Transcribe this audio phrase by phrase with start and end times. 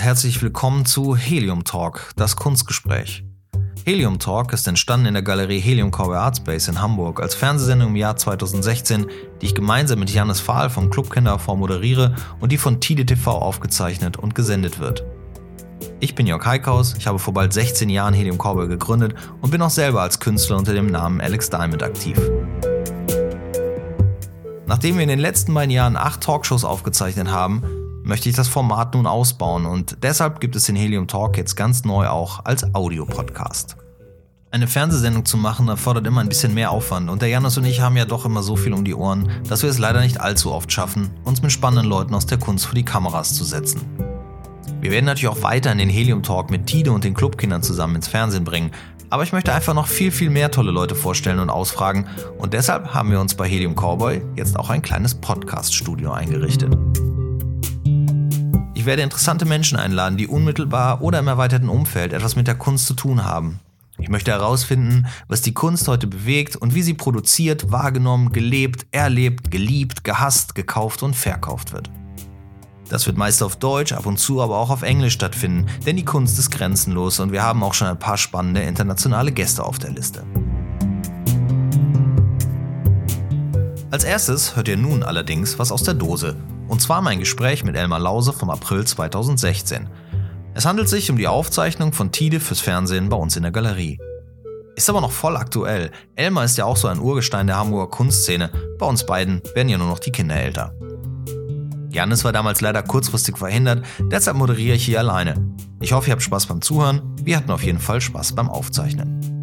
[0.00, 3.22] Herzlich willkommen zu Helium Talk, das Kunstgespräch.
[3.84, 7.90] Helium Talk ist entstanden in der Galerie Helium Cowboy Art Space in Hamburg als Fernsehsendung
[7.90, 9.08] im Jahr 2016,
[9.42, 13.30] die ich gemeinsam mit Janis Fahl vom Clubkinder vor moderiere und die von Tide TV
[13.30, 15.04] aufgezeichnet und gesendet wird.
[16.00, 19.60] Ich bin Jörg Heikhaus, ich habe vor bald 16 Jahren Helium Cowboy gegründet und bin
[19.60, 22.18] auch selber als Künstler unter dem Namen Alex Diamond aktiv.
[24.66, 27.79] Nachdem wir in den letzten beiden Jahren acht Talkshows aufgezeichnet haben,
[28.10, 31.84] möchte ich das Format nun ausbauen und deshalb gibt es den Helium Talk jetzt ganz
[31.84, 33.76] neu auch als Audiopodcast.
[34.50, 37.80] Eine Fernsehsendung zu machen erfordert immer ein bisschen mehr Aufwand und der Janis und ich
[37.80, 40.50] haben ja doch immer so viel um die Ohren, dass wir es leider nicht allzu
[40.50, 43.80] oft schaffen, uns mit spannenden Leuten aus der Kunst vor die Kameras zu setzen.
[44.80, 47.94] Wir werden natürlich auch weiter in den Helium Talk mit Tide und den Clubkindern zusammen
[47.94, 48.72] ins Fernsehen bringen,
[49.08, 52.08] aber ich möchte einfach noch viel, viel mehr tolle Leute vorstellen und ausfragen
[52.38, 56.76] und deshalb haben wir uns bei Helium Cowboy jetzt auch ein kleines Podcast-Studio eingerichtet.
[58.80, 62.86] Ich werde interessante Menschen einladen, die unmittelbar oder im erweiterten Umfeld etwas mit der Kunst
[62.86, 63.60] zu tun haben.
[63.98, 69.50] Ich möchte herausfinden, was die Kunst heute bewegt und wie sie produziert, wahrgenommen, gelebt, erlebt,
[69.50, 71.90] geliebt, gehasst, gekauft und verkauft wird.
[72.88, 76.06] Das wird meist auf Deutsch, ab und zu aber auch auf Englisch stattfinden, denn die
[76.06, 79.90] Kunst ist grenzenlos und wir haben auch schon ein paar spannende internationale Gäste auf der
[79.90, 80.24] Liste.
[83.90, 86.34] Als erstes hört ihr nun allerdings was aus der Dose,
[86.70, 89.88] und zwar mein Gespräch mit Elmar Lause vom April 2016.
[90.54, 93.98] Es handelt sich um die Aufzeichnung von Tide fürs Fernsehen bei uns in der Galerie.
[94.76, 95.90] Ist aber noch voll aktuell.
[96.14, 98.50] Elmar ist ja auch so ein Urgestein der Hamburger Kunstszene.
[98.78, 100.72] Bei uns beiden werden ja nur noch die Kinder älter.
[101.90, 105.34] Janis war damals leider kurzfristig verhindert, deshalb moderiere ich hier alleine.
[105.80, 107.02] Ich hoffe, ihr habt Spaß beim Zuhören.
[107.20, 109.39] Wir hatten auf jeden Fall Spaß beim Aufzeichnen.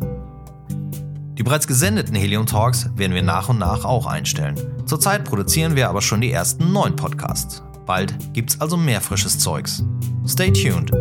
[1.38, 4.56] Die bereits gesendeten Helium Talks werden wir nach und nach auch einstellen.
[4.86, 7.62] Zurzeit produzieren wir aber schon die ersten neun Podcasts.
[7.86, 9.84] Bald gibt's also mehr frisches Zeugs.
[10.26, 10.92] Stay tuned!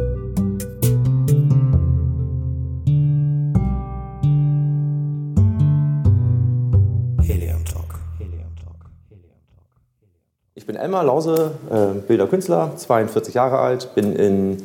[10.66, 14.65] Ich bin Elmar Lause, äh, Bilderkünstler, 42 Jahre alt, bin in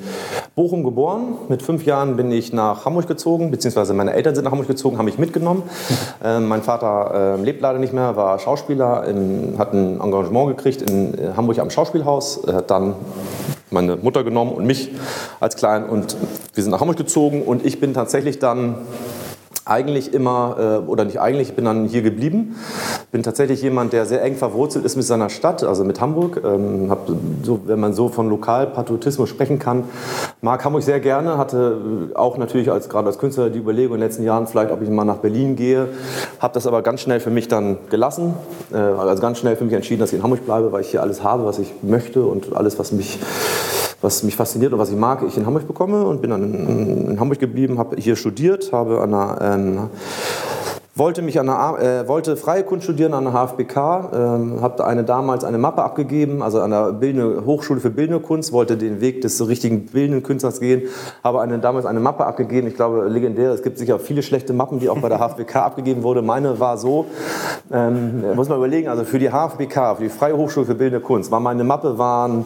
[0.55, 1.35] Bochum geboren.
[1.47, 4.97] Mit fünf Jahren bin ich nach Hamburg gezogen, beziehungsweise meine Eltern sind nach Hamburg gezogen,
[4.97, 5.61] haben mich mitgenommen.
[6.23, 10.83] Äh, mein Vater äh, lebt leider nicht mehr, war Schauspieler, in, hat ein Engagement gekriegt
[10.83, 12.93] in äh, Hamburg am Schauspielhaus, hat dann
[13.71, 14.91] meine Mutter genommen und mich
[15.39, 16.15] als Klein und
[16.53, 18.75] wir sind nach Hamburg gezogen und ich bin tatsächlich dann
[19.65, 22.55] eigentlich immer, äh, oder nicht eigentlich, ich bin dann hier geblieben.
[23.11, 26.41] Bin tatsächlich jemand, der sehr eng verwurzelt ist mit seiner Stadt, also mit Hamburg.
[26.43, 27.09] Ähm, hab
[27.43, 29.83] so, wenn man so von Lokalpatriotismus sprechen kann,
[30.41, 31.37] mag Hamburg sehr gerne.
[31.37, 34.81] Hatte auch natürlich als, gerade als Künstler die Überlegung in den letzten Jahren vielleicht, ob
[34.81, 35.89] ich mal nach Berlin gehe.
[36.39, 38.33] Habe das aber ganz schnell für mich dann gelassen.
[38.73, 41.01] Äh, also ganz schnell für mich entschieden, dass ich in Hamburg bleibe, weil ich hier
[41.01, 43.19] alles habe, was ich möchte und alles, was mich
[44.01, 47.19] was mich fasziniert und was ich mag, ich in Hamburg bekomme und bin dann in,
[47.19, 49.89] Hamburg geblieben, habe hier studiert, habe an einer ähm,
[50.93, 55.05] wollte mich an der, äh, wollte freie Kunst studieren an der HFBK, ähm, habe eine
[55.05, 59.21] damals eine Mappe abgegeben, also an der Bildende, Hochschule für Bildende Kunst, wollte den Weg
[59.21, 60.83] des richtigen bildenden Künstlers gehen,
[61.23, 64.79] habe eine, damals eine Mappe abgegeben, ich glaube legendär, es gibt sicher viele schlechte Mappen,
[64.79, 66.21] die auch bei der HFBK abgegeben wurde.
[66.21, 67.05] Meine war so,
[67.71, 71.31] ähm, muss man überlegen, also für die HFBK, für die Freie Hochschule für Bildende Kunst,
[71.31, 72.45] war meine Mappe waren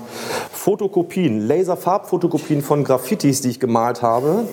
[0.51, 4.44] Fotokopien, Laserfarbfotokopien von Graffitis, die ich gemalt habe,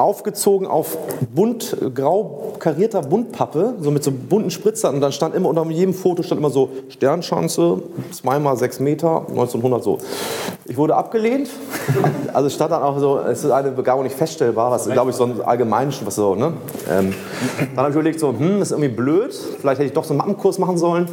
[0.00, 0.96] aufgezogen auf
[1.34, 4.96] bunt, grau karierter Buntpappe, so mit so bunten Spritzern.
[4.96, 9.82] Und dann stand immer unter jedem Foto stand immer so Sternschanze, zweimal sechs Meter, 1900
[9.82, 9.98] so.
[10.66, 11.50] Ich wurde abgelehnt.
[12.32, 15.24] Also stand dann auch so, es ist eine Begabung nicht feststellbar, was glaube ich so
[15.24, 16.52] ein allgemeines, was so, ne?
[16.88, 17.12] Ähm,
[17.58, 20.18] dann habe ich überlegt, so, hm, ist irgendwie blöd, vielleicht hätte ich doch so einen
[20.18, 21.08] Mappenkurs machen sollen.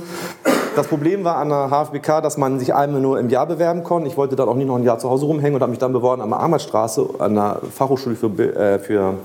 [0.78, 4.08] Das Problem war an der HFBK, dass man sich einmal nur im Jahr bewerben konnte.
[4.08, 5.92] Ich wollte dann auch nicht noch ein Jahr zu Hause rumhängen und habe mich dann
[5.92, 9.16] beworben an der Armerstraße an der Fachhochschule für, äh, für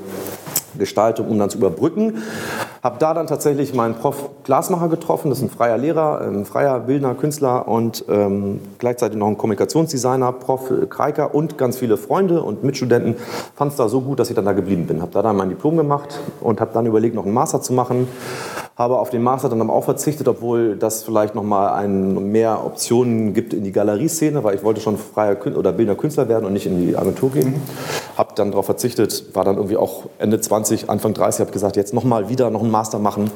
[0.79, 2.23] Gestaltung, um dann zu überbrücken.
[2.83, 6.81] Habe da dann tatsächlich meinen Prof Glasmacher getroffen, das ist ein freier Lehrer, ein freier
[6.81, 12.65] Bildner, Künstler und ähm, gleichzeitig noch ein Kommunikationsdesigner, Prof Kreiker und ganz viele Freunde und
[12.65, 13.17] Mitstudenten.
[13.55, 15.03] Fand es da so gut, dass ich dann da geblieben bin.
[15.03, 18.09] Habe da dann mein Diplom gemacht und habe dann überlegt, noch einen Master zu machen.
[18.75, 22.65] Habe auf den Master dann aber auch verzichtet, obwohl das vielleicht noch mal ein, mehr
[22.65, 26.47] Optionen gibt in die Galerieszene, weil ich wollte schon freier Kün oder bildender Künstler werden
[26.47, 27.51] und nicht in die Agentur gehen.
[27.51, 27.63] Mhm.
[28.17, 31.93] Habe dann darauf verzichtet, war dann irgendwie auch Ende 20, Anfang 30, habe gesagt, jetzt
[31.93, 33.31] noch mal wieder noch einen Master machen,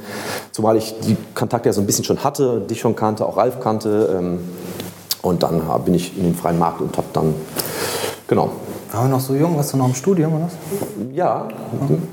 [0.52, 3.60] zumal ich die Kontakte ja so ein bisschen schon hatte, dich schon kannte, auch Ralf
[3.60, 4.16] kannte.
[4.18, 4.38] Ähm,
[5.20, 7.34] und dann bin ich in den freien Markt und habe dann,
[8.28, 8.52] genau,
[8.96, 9.56] war wir noch so jung?
[9.56, 10.56] Warst du noch im Studium oder was?
[11.12, 11.48] Ja.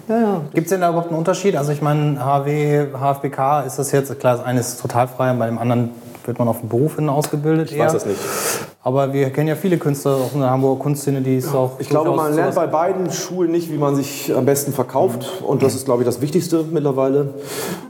[0.08, 0.42] ja, ja.
[0.54, 1.56] Gibt es denn da überhaupt einen Unterschied?
[1.56, 5.40] Also ich meine, HW, HFBK, ist das jetzt, klar, das eine ist total frei und
[5.40, 5.92] bei dem anderen
[6.26, 7.86] wird man auf den Beruf hin ausgebildet Ich eher.
[7.86, 8.20] weiß das nicht.
[8.86, 11.80] Aber wir kennen ja viele Künstler auch in der Hamburger Kunstszene, die es auch.
[11.80, 15.42] Ich glaube, man lernt bei beiden Schulen nicht, wie man sich am besten verkauft.
[15.42, 17.34] Und das ist, glaube ich, das Wichtigste mittlerweile.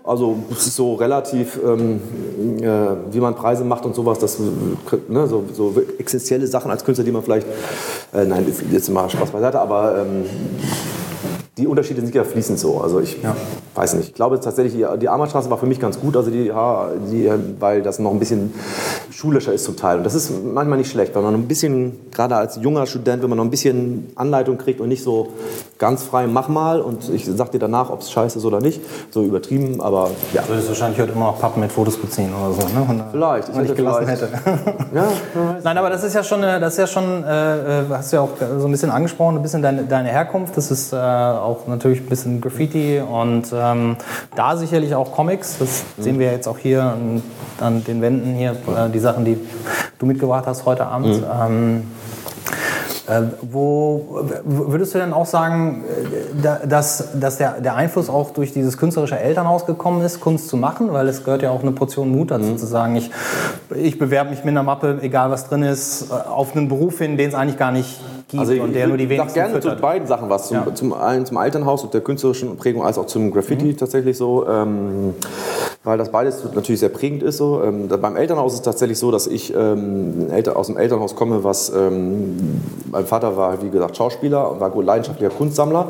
[0.03, 1.99] Also es ist so relativ, ähm,
[2.61, 2.67] äh,
[3.11, 4.43] wie man Preise macht und sowas, das, äh,
[5.07, 7.47] ne, so, so essentielle Sachen als Künstler, die man vielleicht,
[8.13, 10.25] äh, nein, jetzt mal Spaß beiseite, aber ähm,
[11.57, 12.81] die Unterschiede sind ja fließend so.
[12.81, 13.17] Also ich
[13.75, 14.09] weiß nicht.
[14.09, 17.29] Ich glaube tatsächlich, die, die Armerstraße war für mich ganz gut, also die, ja, die,
[17.59, 18.53] weil das noch ein bisschen
[19.11, 19.97] schulischer ist zum Teil.
[19.97, 23.29] Und das ist manchmal nicht schlecht, weil man ein bisschen, gerade als junger Student, wenn
[23.29, 25.29] man noch ein bisschen Anleitung kriegt und nicht so
[25.79, 28.79] ganz frei, mach mal und ich sag dir danach, ob es scheiße ist oder nicht.
[29.11, 30.43] So übertrieben, aber ja.
[30.47, 32.85] Würdest wahrscheinlich heute immer noch Pappen mit Fotos beziehen oder so, ne?
[32.87, 33.49] Und, Vielleicht.
[33.49, 34.75] Ich wenn ich gelassen vielleicht- hätte.
[34.95, 35.07] Ja,
[35.63, 38.17] Nein, aber das ist ja schon, äh, das ist ja schon, äh, äh, hast du
[38.17, 38.29] ja auch
[38.59, 40.55] so ein bisschen angesprochen, ein bisschen deine, deine Herkunft.
[40.55, 43.97] Das ist äh, auch natürlich ein bisschen Graffiti und ähm,
[44.35, 45.57] da sicherlich auch Comics.
[45.59, 47.23] Das sehen wir jetzt auch hier an,
[47.59, 49.37] an den Wänden hier, äh, die Sachen, die
[49.99, 51.23] du mitgebracht hast heute Abend.
[51.45, 52.12] Ähm, äh,
[53.41, 58.31] wo w- würdest du denn auch sagen, äh, da- dass, dass der, der Einfluss auch
[58.31, 60.93] durch dieses künstlerische Elternhaus gekommen ist, Kunst zu machen?
[60.93, 63.11] Weil es gehört ja auch eine Portion Mut dazu, zu sagen, ich,
[63.75, 67.17] ich bewerbe mich mit einer Mappe, egal was drin ist, äh, auf einen Beruf hin,
[67.17, 69.53] den es eigentlich gar nicht gibt Also ich, und der nur die ich wenigsten gerne
[69.55, 69.81] zu füttert.
[69.81, 70.47] beiden Sachen was.
[70.47, 70.75] Zum, Ja.
[70.75, 73.77] zum einen zum Elternhaus und der künstlerischen Prägung als auch zum Graffiti Mhm.
[73.77, 74.45] tatsächlich so.
[74.47, 75.13] Ähm,
[75.85, 77.37] weil das beides natürlich sehr prägend ist.
[77.37, 77.61] So.
[77.61, 81.71] Ähm, beim Elternhaus ist es tatsächlich so, dass ich ähm, aus dem Elternhaus komme, was
[81.75, 85.87] ähm, mein Vater war, wie gesagt, Schauspieler und war gut leidenschaftlicher Kunstsammler.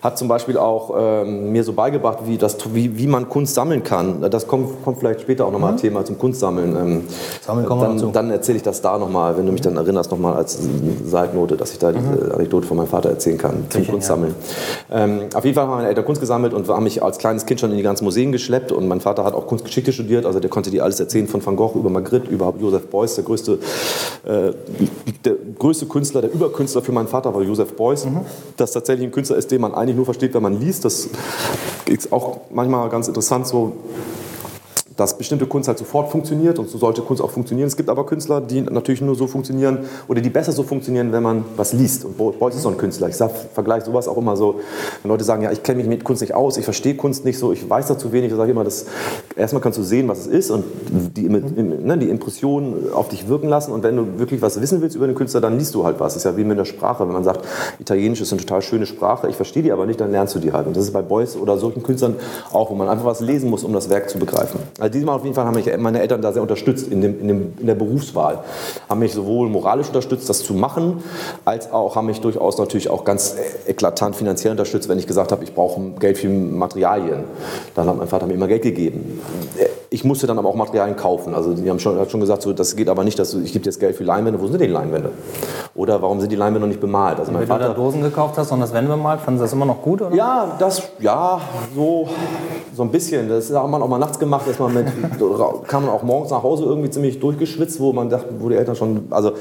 [0.00, 3.82] Hat zum Beispiel auch ähm, mir so beigebracht, wie, das, wie, wie man Kunst sammeln
[3.82, 4.24] kann.
[4.30, 6.76] Das kommt, kommt vielleicht später auch nochmal ein Thema zum Kunstsammeln.
[6.76, 7.02] Ähm, Mhm.
[7.44, 8.10] Sammeln kommen wir dann, dazu.
[8.12, 10.56] dann erzähle ich das da nochmal, wenn du mich dann erinnerst, nochmal als
[11.04, 14.34] Seitnote, dass ich da diese Anekdote von meinem Vater erzählen kann zum Sicher, Kunstsammeln.
[14.90, 17.60] Ähm, auf jeden Fall haben meine Eltern Kunst gesammelt und haben mich als kleines Kind
[17.60, 20.50] schon in die ganzen Museen geschleppt und mein Vater hat auch Kunstgeschichte studiert, also der
[20.50, 23.58] konnte dir alles erzählen von Van Gogh über Magritte, über Joseph Beuys, der größte,
[24.24, 24.52] äh,
[25.24, 28.06] der größte Künstler, der Überkünstler für meinen Vater war Joseph Beuys,
[28.56, 30.84] das tatsächlich ein Künstler ist, den man eigentlich nur versteht, wenn man liest.
[30.84, 31.08] Das
[31.86, 33.72] ist auch manchmal ganz interessant so,
[34.96, 37.66] dass bestimmte Kunst halt sofort funktioniert und so sollte Kunst auch funktionieren.
[37.66, 41.22] Es gibt aber Künstler, die natürlich nur so funktionieren oder die besser so funktionieren, wenn
[41.22, 42.04] man was liest.
[42.04, 43.08] Und Beuys ist so ein Künstler.
[43.08, 44.60] Ich vergleiche sowas auch immer so,
[45.02, 47.38] wenn Leute sagen, ja, ich kenne mich mit Kunst nicht aus, ich verstehe Kunst nicht
[47.38, 48.30] so, ich weiß dazu wenig.
[48.30, 48.86] Ich sage immer, das,
[49.36, 50.64] erstmal kannst du sehen, was es ist und
[51.16, 53.72] die, Im- ne, die Impression auf dich wirken lassen.
[53.72, 56.14] Und wenn du wirklich was wissen willst über den Künstler, dann liest du halt was.
[56.14, 57.06] Das ist ja wie mit der Sprache.
[57.06, 57.44] Wenn man sagt,
[57.78, 60.52] Italienisch ist eine total schöne Sprache, ich verstehe die aber nicht, dann lernst du die
[60.52, 60.66] halt.
[60.66, 62.16] Und das ist bei Beuys oder solchen Künstlern
[62.52, 64.60] auch, wo man einfach was lesen muss, um das Werk zu begreifen.
[64.78, 67.28] Also diesmal auf jeden Fall haben mich meine Eltern da sehr unterstützt in, dem, in,
[67.28, 68.40] dem, in der Berufswahl.
[68.88, 71.02] Haben mich sowohl moralisch unterstützt, das zu machen,
[71.44, 73.36] als auch haben mich durchaus natürlich auch ganz
[73.66, 77.24] eklatant finanziell unterstützt, wenn ich gesagt habe, ich brauche Geld für Materialien.
[77.74, 79.20] Dann hat mein Vater mir immer Geld gegeben.
[79.90, 81.34] Ich musste dann aber auch Materialien kaufen.
[81.34, 83.52] Also die haben schon, hat schon gesagt, so, das geht aber nicht, dass du, ich
[83.52, 84.40] gebe dir jetzt Geld für Leinwände.
[84.40, 85.10] Wo sind die Leinwände?
[85.74, 87.18] Oder warum sind die Leinwände noch nicht bemalt?
[87.18, 89.44] Also mein Wenn du da Vater, Dosen gekauft hast und das Wände bemalt, fanden sie
[89.44, 90.02] das immer noch gut?
[90.02, 90.14] Oder?
[90.14, 91.40] ja, das, ja,
[91.74, 92.08] so,
[92.74, 93.28] so ein bisschen.
[93.28, 94.86] Das hat man auch mal nachts gemacht, ist man mit,
[95.68, 98.74] kam man auch morgens nach Hause irgendwie ziemlich durchgeschwitzt, wo man dachte, wo die Eltern
[98.74, 99.32] schon, also,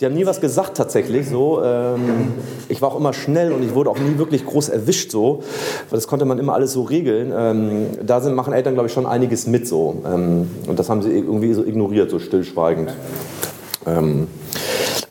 [0.00, 1.62] die haben nie was gesagt tatsächlich, so.
[1.62, 2.32] Ähm,
[2.68, 5.40] ich war auch immer schnell und ich wurde auch nie wirklich groß erwischt, so.
[5.90, 7.32] Weil Das konnte man immer alles so regeln.
[7.36, 10.02] Ähm, da sind, machen Eltern, glaube ich, schon einiges mit, so.
[10.06, 12.92] Ähm, und das haben sie irgendwie so ignoriert, so stillschweigend.
[13.86, 14.26] Ähm,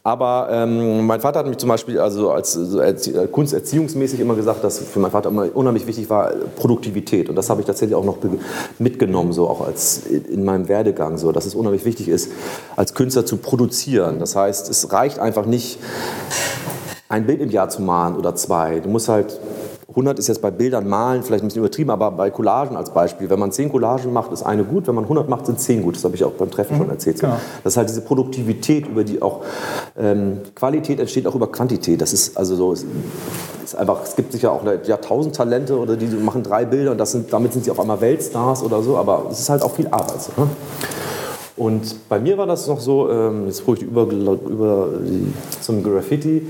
[0.03, 4.63] aber ähm, mein Vater hat mich zum Beispiel also als erzie äh, kunsterziehungsmäßig immer gesagt,
[4.63, 7.29] dass für meinen Vater immer unheimlich wichtig war äh, Produktivität.
[7.29, 8.17] Und das habe ich tatsächlich auch noch
[8.77, 12.31] mitgenommen, so auch als in meinem Werdegang, so, dass es unheimlich wichtig ist,
[12.75, 14.19] als Künstler zu produzieren.
[14.19, 15.79] Das heißt, es reicht einfach nicht,
[17.09, 18.79] ein Bild im Jahr zu malen oder zwei.
[18.79, 19.39] Du musst halt
[19.89, 23.29] 100 ist jetzt bei Bildern malen vielleicht ein bisschen übertrieben, aber bei Collagen als Beispiel,
[23.29, 25.95] wenn man 10 Collagen macht, ist eine gut, wenn man 100 macht, sind 10 gut.
[25.95, 27.19] Das habe ich auch beim Treffen schon erzählt.
[27.19, 27.37] Genau.
[27.63, 29.41] Das ist halt diese Produktivität, über die auch
[29.97, 32.01] ähm, Qualität entsteht, auch über Quantität.
[32.01, 32.85] Das ist also so, es
[33.63, 37.11] ist einfach, es gibt sicher auch Jahrtausend Talente oder die machen drei Bilder und das
[37.11, 39.87] sind, damit sind sie auf einmal Weltstars oder so, aber es ist halt auch viel
[39.87, 40.21] Arbeit.
[40.21, 40.47] So, ne?
[41.59, 46.47] Und bei mir war das noch so, ähm, jetzt die über, über die, zum Graffiti,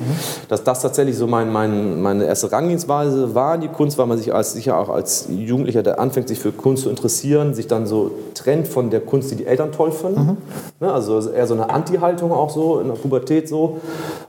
[0.48, 4.20] dass das tatsächlich so mein, mein, meine erste Rangehensweise war in die Kunst, weil man
[4.20, 7.88] sich als, sicher auch als Jugendlicher, der anfängt, sich für Kunst zu interessieren, sich dann
[7.88, 10.38] so trennt von der Kunst, die die Eltern toll finden.
[10.80, 13.80] Ne, also eher so eine Anti-Haltung auch so, in der Pubertät so.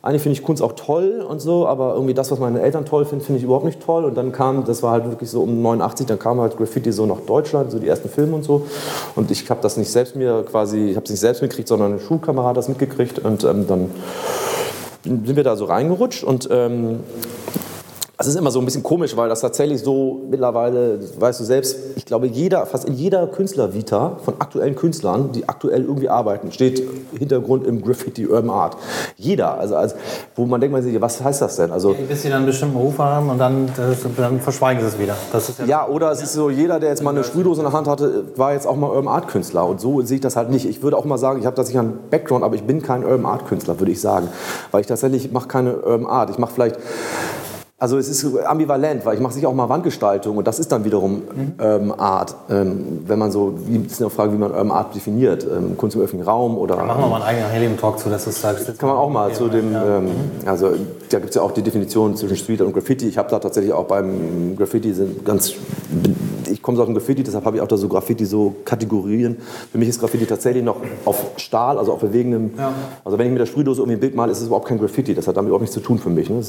[0.02, 3.04] Eigentlich finde ich Kunst auch toll und so, aber irgendwie das, was meine Eltern toll
[3.04, 4.04] finden, finde ich überhaupt nicht toll.
[4.04, 7.06] Und dann kam, das war halt wirklich so um 89, dann kam halt Graffiti so
[7.06, 8.66] nach Deutschland, so die ersten Filme und so.
[9.14, 11.94] Und ich habe das nicht selbst mir quasi, ich habe es nicht selbst mitgekriegt, sondern
[11.94, 13.90] ein Schulkamerad hat das mitgekriegt und ähm, dann
[15.04, 17.00] sind wir da so reingerutscht und ähm,
[18.20, 21.78] Das ist immer so ein bisschen komisch, weil das tatsächlich so mittlerweile, weißt du selbst,
[21.96, 26.86] ich glaube, jeder, fast in jeder Künstlervita von aktuellen Künstlern, die aktuell irgendwie arbeiten, steht
[27.18, 28.76] Hintergrund im Graffiti Urban Art.
[29.16, 29.96] Jeder, also, also
[30.36, 31.70] wo man denkt man sich, was heißt das denn?
[31.72, 34.98] Also, Bis sie dann einen bestimmten Beruf haben und dann, das, dann verschweigen sie es
[34.98, 35.16] wieder.
[35.60, 37.88] Ja, ja, oder es ist so, jeder, der jetzt mal eine Sprühdose in der Hand
[37.88, 39.66] hatte, war jetzt auch mal Urban Art Künstler.
[39.66, 40.66] Und so sehe ich das halt nicht.
[40.66, 43.02] Ich würde auch mal sagen, ich habe da sicher einen Background, aber ich bin kein
[43.02, 44.28] Urban Art Künstler, würde ich sagen.
[44.72, 46.28] Weil ich tatsächlich mache keine Urban Art.
[46.28, 46.76] Ich mache vielleicht
[47.80, 50.84] also es ist ambivalent, weil ich mache sicher auch mal Wandgestaltung und das ist dann
[50.84, 51.54] wiederum mhm.
[51.58, 52.36] ähm, Art.
[52.50, 55.44] Ähm, wenn man so, wie, ist eine Frage, wie man ähm, Art definiert.
[55.44, 56.76] Ähm, Kunst im öffentlichen Raum oder...
[56.76, 58.44] Da machen wir mal einen eigenen Helium-Talk zu, das ist...
[58.44, 59.72] Das kann man auch mal zu dem...
[59.72, 59.96] Ja.
[59.96, 60.08] Ähm,
[60.44, 60.72] also
[61.08, 63.08] da gibt es ja auch die Definition zwischen Street und Graffiti.
[63.08, 65.54] Ich habe da tatsächlich auch beim Graffiti sind ganz
[66.50, 69.38] ich komme aus dem Graffiti, deshalb habe ich auch da so Graffiti so Kategorien.
[69.72, 72.52] Für mich ist Graffiti tatsächlich noch auf Stahl, also auf bewegendem.
[72.56, 72.72] Ja.
[73.04, 75.14] Also wenn ich mit der Sprühdose irgendwie ein Bild male, ist es überhaupt kein Graffiti.
[75.14, 76.28] Das hat damit überhaupt nichts zu tun für mich.
[76.30, 76.42] Ne?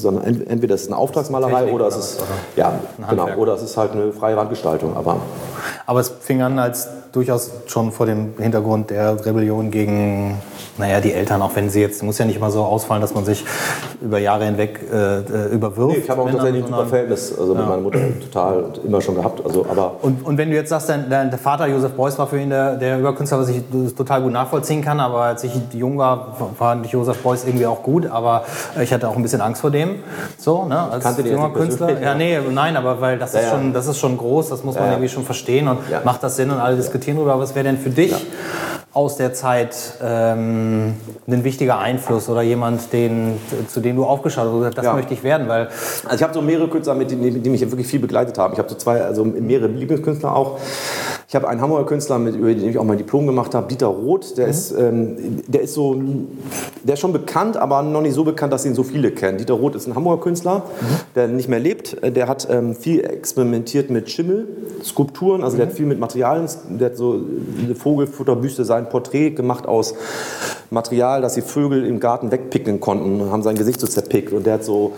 [0.48, 2.20] Entweder ist es eine Auftragsmalerei Technik oder es ist
[2.56, 2.78] ja
[3.08, 4.96] genau oder es ist halt eine freie Wandgestaltung.
[4.96, 5.18] Aber
[5.86, 10.38] aber es fing an als durchaus schon vor dem Hintergrund der Rebellion gegen,
[10.78, 13.24] naja, die Eltern, auch wenn sie jetzt, muss ja nicht mal so ausfallen, dass man
[13.24, 13.44] sich
[14.00, 15.96] über Jahre hinweg äh, äh überwirft.
[15.96, 17.60] Nee, ich habe auch tatsächlich ein super Verhältnis also ja.
[17.60, 19.44] mit meiner Mutter total immer schon gehabt.
[19.44, 22.40] Also, aber und, und wenn du jetzt sagst, dein, dein Vater Josef Beuys war für
[22.40, 23.62] ihn der, der Überkünstler, was ich
[23.96, 27.82] total gut nachvollziehen kann, aber als ich jung war, fand ich Josef Beuys irgendwie auch
[27.82, 28.44] gut, aber
[28.80, 29.96] ich hatte auch ein bisschen Angst vor dem,
[30.38, 32.00] so, ne, als Kannte junger Künstler.
[32.00, 34.76] Ja, nee, nein, aber weil das, ja, ist, schon, das ist schon groß, das muss
[34.76, 37.78] man irgendwie schon verstehen und macht das Sinn und alle diskutieren darüber, was wäre denn
[37.78, 38.14] für dich
[38.94, 40.94] aus der Zeit ähm,
[41.26, 44.92] ein wichtiger Einfluss oder jemand, den, zu dem du aufgeschaut hast, das ja.
[44.92, 45.68] möchte ich werden, weil...
[46.04, 48.52] Also ich habe so mehrere Künstler, mit denen, die mich wirklich viel begleitet haben.
[48.52, 50.58] Ich habe so zwei, also mehrere Lieblingskünstler auch.
[51.26, 53.86] Ich habe einen Hamburger Künstler, mit, über den ich auch mein Diplom gemacht habe, Dieter
[53.86, 54.36] Roth.
[54.36, 54.50] Der, mhm.
[54.50, 55.98] ist, ähm, der ist so,
[56.82, 59.38] der ist schon bekannt, aber noch nicht so bekannt, dass ihn so viele kennen.
[59.38, 60.86] Dieter Roth ist ein Hamburger Künstler, mhm.
[61.14, 61.96] der nicht mehr lebt.
[62.04, 64.46] Der hat ähm, viel experimentiert mit Schimmel,
[64.84, 65.60] Skulpturen, also mhm.
[65.60, 67.22] der hat viel mit Materialien, der hat so
[67.64, 69.94] eine Vogelfutterbüste sein Porträt gemacht aus
[70.70, 74.32] Material, das die Vögel im Garten wegpicken konnten, haben sein Gesicht so zerpickt.
[74.32, 74.92] Und der hat so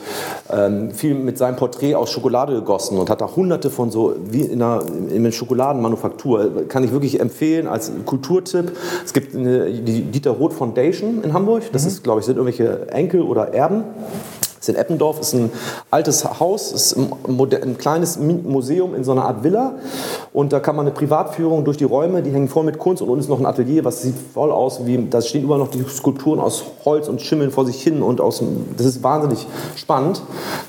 [0.50, 4.42] ähm, viel mit seinem Porträt aus Schokolade gegossen und hat da hunderte von so, wie
[4.42, 6.68] in einer, in einer Schokoladenmanufaktur.
[6.68, 8.72] Kann ich wirklich empfehlen als Kulturtipp.
[9.04, 11.64] Es gibt eine, die Dieter Roth Foundation in Hamburg.
[11.72, 11.88] Das mhm.
[11.88, 13.84] ist, glaube ich, sind irgendwelche Enkel oder Erben.
[14.64, 15.52] Das in Eppendorf ist ein
[15.90, 19.74] altes Haus, ist ein, kleines Museum in so einer Art Villa.
[20.32, 23.10] Und da kann man eine Privatführung durch die Räume, die hängen voll mit Kunst und
[23.10, 25.84] unten ist noch ein Atelier, was sieht voll aus wie, da stehen überall noch die
[25.84, 28.42] Skulpturen aus Holz und schimmeln vor sich hin und aus,
[28.76, 30.22] das ist wahnsinnig spannend.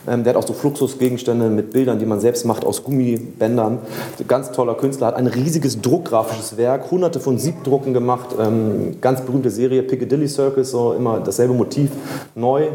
[0.08, 3.80] Ähm, der hat auch so Fluxusgegenstände mit Bildern, die man selbst macht aus Gummibändern.
[4.28, 9.50] Ganz toller Künstler, hat ein riesiges druckgrafisches Werk, hunderte von Siebdrucken gemacht, ähm, ganz berühmte
[9.50, 11.92] Serie Piccadilly Circus, so immer dasselbe Motiv,
[12.36, 12.68] neu,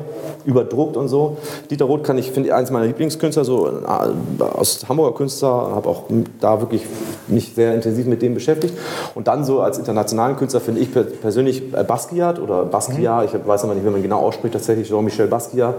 [0.47, 1.37] überdruckt und so.
[1.71, 5.89] Dieter Roth kann ich, finde ich, eins meiner Lieblingskünstler, so äh, aus Hamburger Künstler, habe
[5.89, 6.05] auch
[6.41, 6.85] da wirklich
[7.29, 8.75] mich sehr intensiv mit dem beschäftigt.
[9.15, 10.91] Und dann so als internationalen Künstler finde ich
[11.21, 15.27] persönlich äh, Basquiat oder Basquiat, ich weiß aber nicht, wie man genau ausspricht, tatsächlich Jean-Michel
[15.27, 15.75] Basquiat,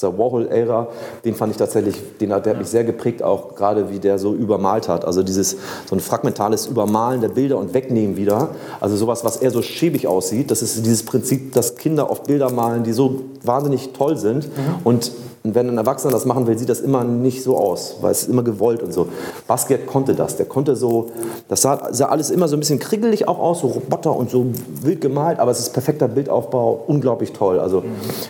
[0.00, 0.88] der Warhol-Ära,
[1.24, 4.34] den fand ich tatsächlich, den, der hat mich sehr geprägt, auch gerade wie der so
[4.34, 5.04] übermalt hat.
[5.04, 8.50] Also dieses so ein fragmentales Übermalen der Bilder und Wegnehmen wieder.
[8.80, 10.50] Also sowas, was eher so schäbig aussieht.
[10.50, 14.46] Das ist dieses Prinzip, dass Kinder oft Bilder malen, die so wahnsinnig toll sind.
[14.48, 14.74] Mhm.
[14.84, 15.12] Und
[15.46, 18.28] wenn ein Erwachsener das machen will, sieht das immer nicht so aus, weil es ist
[18.30, 19.08] immer gewollt und so.
[19.46, 20.36] Basquiat konnte das.
[20.36, 21.10] Der konnte so,
[21.48, 24.46] das sah, sah, alles immer so ein bisschen kriegelig auch aus, so Roboter und so
[24.80, 27.60] wild gemalt, aber es ist perfekter Bildaufbau, unglaublich toll.
[27.60, 27.84] Also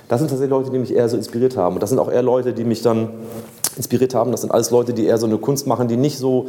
[0.09, 1.77] das sind tatsächlich Leute, die mich eher so inspiriert haben.
[1.77, 3.11] Und das sind auch eher Leute, die mich dann
[3.77, 4.33] inspiriert haben.
[4.33, 6.49] Das sind alles Leute, die eher so eine Kunst machen, die nicht so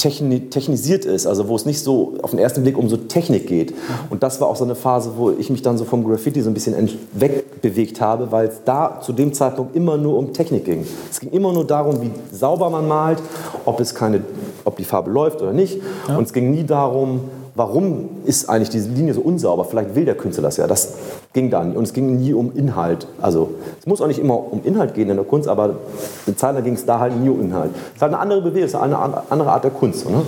[0.00, 3.74] technisiert ist, also wo es nicht so auf den ersten Blick um so Technik geht.
[4.08, 6.50] Und das war auch so eine Phase, wo ich mich dann so vom Graffiti so
[6.50, 6.74] ein bisschen
[7.12, 10.86] wegbewegt habe, weil es da zu dem Zeitpunkt immer nur um Technik ging.
[11.10, 13.22] Es ging immer nur darum, wie sauber man malt,
[13.64, 14.22] ob, es keine,
[14.64, 15.78] ob die Farbe läuft oder nicht.
[16.08, 16.16] Ja.
[16.16, 17.20] Und es ging nie darum,
[17.54, 19.64] warum ist eigentlich diese Linie so unsauber?
[19.64, 20.66] Vielleicht will der Künstler das ja.
[20.66, 20.94] Das
[21.32, 21.76] ging dann.
[21.76, 23.06] Und es ging nie um Inhalt.
[23.20, 25.76] Also es muss auch nicht immer um Inhalt gehen in der Kunst, aber
[26.26, 27.70] eine Zeit lang ging es da halt nie um Inhalt.
[27.72, 30.08] Es ist halt eine andere Bewegung, es ist eine andere Art der Kunst.
[30.08, 30.22] Ne?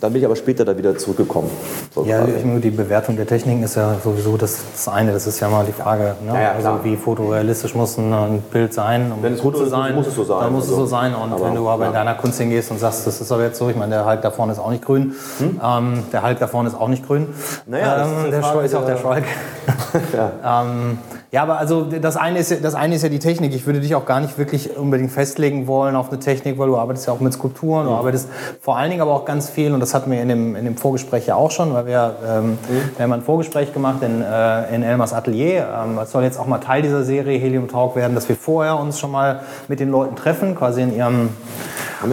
[0.00, 1.50] Dann bin ich aber später da wieder zurückgekommen.
[1.94, 5.12] So ja, die Bewertung der Techniken ist ja sowieso das, das eine.
[5.12, 6.14] Das ist ja mal die Frage.
[6.24, 6.32] Ne?
[6.32, 9.94] Ja, ja, also wie fotorealistisch muss ein Bild sein, um wenn es gut zu sein,
[9.94, 10.40] muss es so sein.
[10.40, 10.74] Dann muss also.
[10.74, 11.14] es so sein.
[11.14, 11.88] Und aber, wenn du aber ja.
[11.88, 14.22] in deiner Kunst hingehst und sagst, das ist aber jetzt so, ich meine, der Hulk
[14.22, 15.14] da vorne ist auch nicht grün.
[15.38, 15.60] Hm?
[15.62, 17.28] Ähm, der Hulk da vorne ist auch nicht grün.
[17.66, 19.24] Naja, ähm, der Frage, ist auch der Schalk.
[20.14, 20.32] ja.
[20.62, 20.98] ähm,
[21.32, 23.54] Ja, aber also das eine, ist, ja- das eine ist ja die Technik.
[23.54, 26.76] Ich würde dich auch gar nicht wirklich unbedingt festlegen wollen auf eine Technik, weil du
[26.76, 28.28] arbeitest ja auch mit Skulpturen, du arbeitest
[28.60, 30.76] vor allen Dingen aber auch ganz viel, und das hatten wir in dem, in dem
[30.76, 32.58] Vorgespräch ja auch schon, weil wir, ähm,
[32.96, 35.68] wir haben ein Vorgespräch gemacht in, äh, in Elmers Atelier.
[35.84, 38.76] Ähm, das soll jetzt auch mal Teil dieser Serie Helium Talk werden, dass wir vorher
[38.76, 41.28] uns schon mal mit den Leuten treffen, quasi in ihrem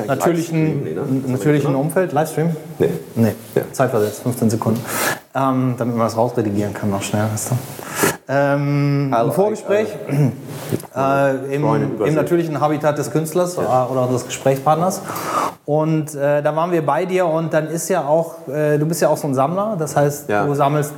[0.06, 0.84] natürlichen?
[0.84, 1.02] Nee, ne?
[1.32, 1.74] Natürlichen?
[1.76, 2.12] Umfeld.
[2.14, 2.56] Livestream?
[2.78, 2.90] Nee.
[3.16, 3.64] Nee, Ja.
[3.72, 4.80] zeitversetzt, 15 Sekunden.
[5.34, 7.24] Ähm, damit man das rausredigieren kann noch schnell.
[7.34, 7.56] Weißt du?
[8.30, 9.88] Ähm, ein Vorgespräch
[10.96, 12.16] äh, im, Freundin im übersehen.
[12.16, 15.02] natürlichen Habitat des Künstlers äh, oder des Gesprächspartners.
[15.66, 19.02] Und äh, da waren wir bei dir und dann ist ja auch, äh, du bist
[19.02, 20.46] ja auch so ein Sammler, das heißt, Ja.
[20.46, 20.94] du sammelst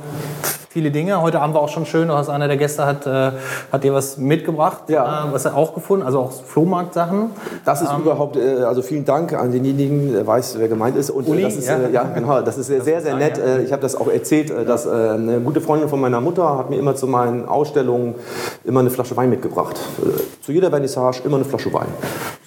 [0.72, 1.20] viele Dinge.
[1.20, 3.32] Heute Abend war auch schon schön, du hast einer der Gäste hat, äh,
[3.72, 5.26] hat dir was mitgebracht, Ja.
[5.28, 7.30] äh, was er auch gefunden, also auch Flohmarktsachen.
[7.64, 11.10] Das ist überhaupt, äh, also vielen Dank an denjenigen, der weiß, wer gemeint ist.
[11.10, 11.76] Und äh, Uli, das ist, ja.
[11.76, 13.36] äh, ja, genau, das ist sehr, sehr, sehr nett.
[13.36, 16.70] Äh, Ich habe das auch erzählt, äh, dass eine gute Freundin von meiner Mutter hat
[16.70, 18.14] mir immer zu meinen Ausstellungen
[18.62, 19.76] immer eine Flasche Wein mitgebracht.
[20.40, 21.88] Zu jeder Vernissage immer eine Flasche Wein.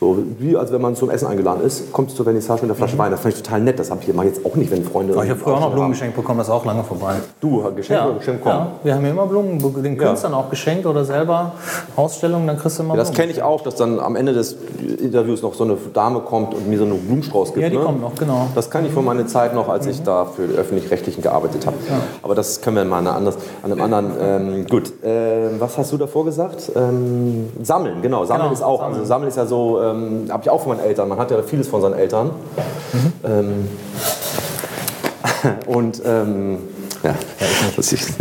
[0.03, 2.75] So wie als wenn man zum Essen eingeladen ist, kommt es zur Vernissage mit einer
[2.75, 3.11] Flasche Wein.
[3.11, 3.79] Das fand ich total nett.
[3.79, 5.13] Das habe ich immer jetzt auch nicht, wenn Freunde.
[5.13, 5.23] Mhm.
[5.23, 5.91] Ich habe früher auch noch Blumen haben.
[5.91, 7.15] geschenkt bekommen, das ist auch lange vorbei.
[7.39, 8.55] Du, Geschenk oder Geschenk kommen.
[8.55, 11.53] ja, wir haben mir immer Blumen den Künstlern auch geschenkt oder selber
[11.95, 14.57] Ausstellungen, dann kriegst du immer Ja, das kenne ich auch, dass dann am Ende des
[15.01, 17.63] Interviews noch so eine Dame kommt und mir so einen Blumenstrauß gibt.
[17.63, 17.83] Ja, die ne?
[17.83, 18.47] kommt noch, genau.
[18.55, 21.77] Das kann ich von meiner Zeit noch, als ich da für die Öffentlich-Rechtlichen gearbeitet habe.
[22.21, 24.11] Aber das können wir mal an, anders, an einem anderen.
[24.19, 26.71] Ähm, gut, ähm, was hast du davor gesagt?
[26.75, 28.25] Ähm, sammeln, genau.
[28.25, 28.79] Sammeln Genau, ist auch.
[28.79, 28.95] sammeln.
[28.95, 31.09] Also Sammeln ist ja so, ähm, habe ich auch von meinen Eltern.
[31.09, 32.31] Man hat ja vieles von seinen Eltern.
[33.23, 33.67] Ähm,
[35.67, 36.57] und ähm,
[37.03, 37.13] ja,
[37.75, 38.13] das ist,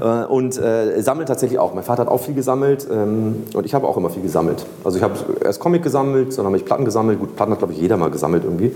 [0.00, 1.72] äh, und äh, sammelt tatsächlich auch.
[1.74, 4.64] Mein Vater hat auch viel gesammelt ähm, und ich habe auch immer viel gesammelt.
[4.84, 5.14] Also ich habe
[5.44, 7.18] erst Comic gesammelt, dann habe ich Platten gesammelt.
[7.18, 8.66] Gut, Platten hat glaube ich jeder mal gesammelt irgendwie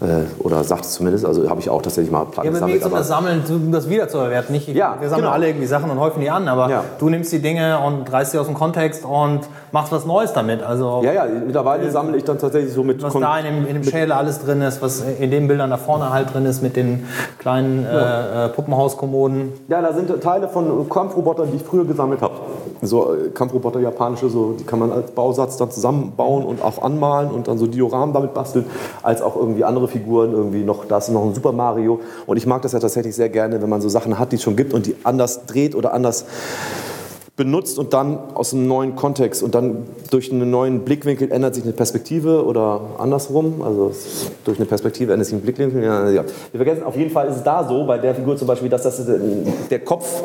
[0.00, 1.24] äh, oder sagt es zumindest.
[1.24, 2.78] Also habe ich auch tatsächlich mal Platten Ja, aber gesammelt.
[2.82, 4.52] gesagt, das Sammeln, um das wiederzuerwerten.
[4.54, 5.34] Nicht, Ja, wir sammeln genau.
[5.34, 6.84] alle irgendwie Sachen und häufen die an, aber Ja.
[6.98, 9.40] du nimmst die Dinge und reißt sie aus dem Kontext und
[9.72, 10.62] machst was Neues damit.
[10.62, 13.66] Also ja, ja, mittlerweile sammle ich dann tatsächlich so mit was Kon- da in dem,
[13.66, 16.62] in dem Schädel alles drin ist, was in den Bildern da vorne halt drin ist
[16.62, 17.06] mit den
[17.38, 18.48] kleinen äh, äh,
[18.88, 19.52] Puppenhauskommoden.
[19.68, 22.34] Ja, da sind Teile von Kampfrobotern, die ich früher gesammelt habe.
[22.82, 27.30] So äh, Kampfroboter japanische, so, die kann man als Bausatz dann zusammenbauen und auch anmalen
[27.30, 28.66] und dann so Dioramen damit basteln,
[29.02, 32.00] als auch irgendwie andere Figuren, irgendwie noch, da ist noch ein Super Mario.
[32.26, 34.42] Und ich mag das ja tatsächlich sehr gerne, wenn man so Sachen hat, die es
[34.42, 36.24] schon gibt und die anders dreht oder anders
[37.38, 41.62] benutzt und dann aus einem neuen Kontext und dann durch einen neuen Blickwinkel ändert sich
[41.62, 43.62] eine Perspektive oder andersrum.
[43.62, 43.92] Also
[44.44, 45.84] durch eine Perspektive ändert sich ein Blickwinkel.
[45.84, 46.04] Ja.
[46.10, 48.82] Wir vergessen, auf jeden Fall ist es da so, bei der Figur zum Beispiel, dass
[48.82, 49.20] das äh,
[49.70, 50.24] der Kopf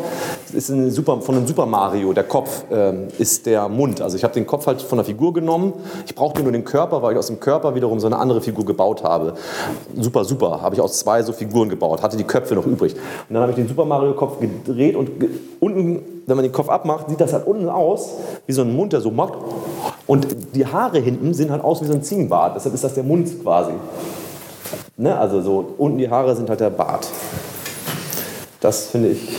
[0.54, 2.14] ist ein Super, von einem Super Mario.
[2.14, 4.02] Der Kopf ähm, ist der Mund.
[4.02, 5.74] Also ich habe den Kopf halt von der Figur genommen.
[6.08, 8.66] Ich brauchte nur den Körper, weil ich aus dem Körper wiederum so eine andere Figur
[8.66, 9.36] gebaut habe.
[9.96, 10.62] Super, super.
[10.64, 12.02] Habe ich aus zwei so Figuren gebaut.
[12.02, 12.94] Hatte die Köpfe noch übrig.
[13.30, 16.52] Und dann habe ich den Super Mario Kopf gedreht und ge unten, wenn man den
[16.52, 18.14] Kopf abmacht, sieht das halt unten aus
[18.46, 19.34] wie so ein Mund, der so macht.
[20.08, 22.56] Und die Haare hinten sehen halt aus wie so ein Ziegenbart.
[22.56, 23.74] Deshalb ist das der Mund quasi.
[24.98, 25.18] Ne?
[25.18, 27.08] Also so unten die Haare sind halt der Bart.
[28.60, 29.38] Das finde ich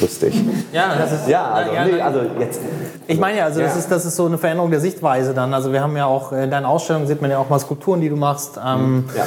[0.00, 0.34] lustig.
[0.72, 2.60] Ja, das ist, Ja, also, ja, nee, also jetzt.
[3.08, 3.78] Ich meine ja, also das, Ja.
[3.78, 5.54] ist, das ist so eine Veränderung der Sichtweise dann.
[5.54, 8.08] Also wir haben ja auch in deinen Ausstellungen sieht man ja auch mal Skulpturen, die
[8.08, 8.58] du machst.
[8.64, 9.24] Ähm, Ja.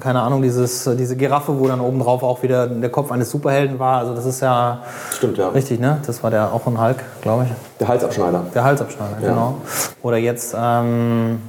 [0.00, 3.98] Keine Ahnung, dieses, diese Giraffe, wo dann obendrauf auch wieder der Kopf eines Superhelden war.
[3.98, 4.82] Also das ist ja
[5.16, 5.48] Stimmt, ja.
[5.48, 5.98] richtig, ne?
[6.06, 7.50] Das war der auch ein Hulk, glaube ich.
[7.80, 8.44] Der Halsabschneider.
[8.54, 9.28] Der Halsabschneider, Ja.
[9.30, 9.54] genau.
[10.02, 11.40] Oder jetzt ähm,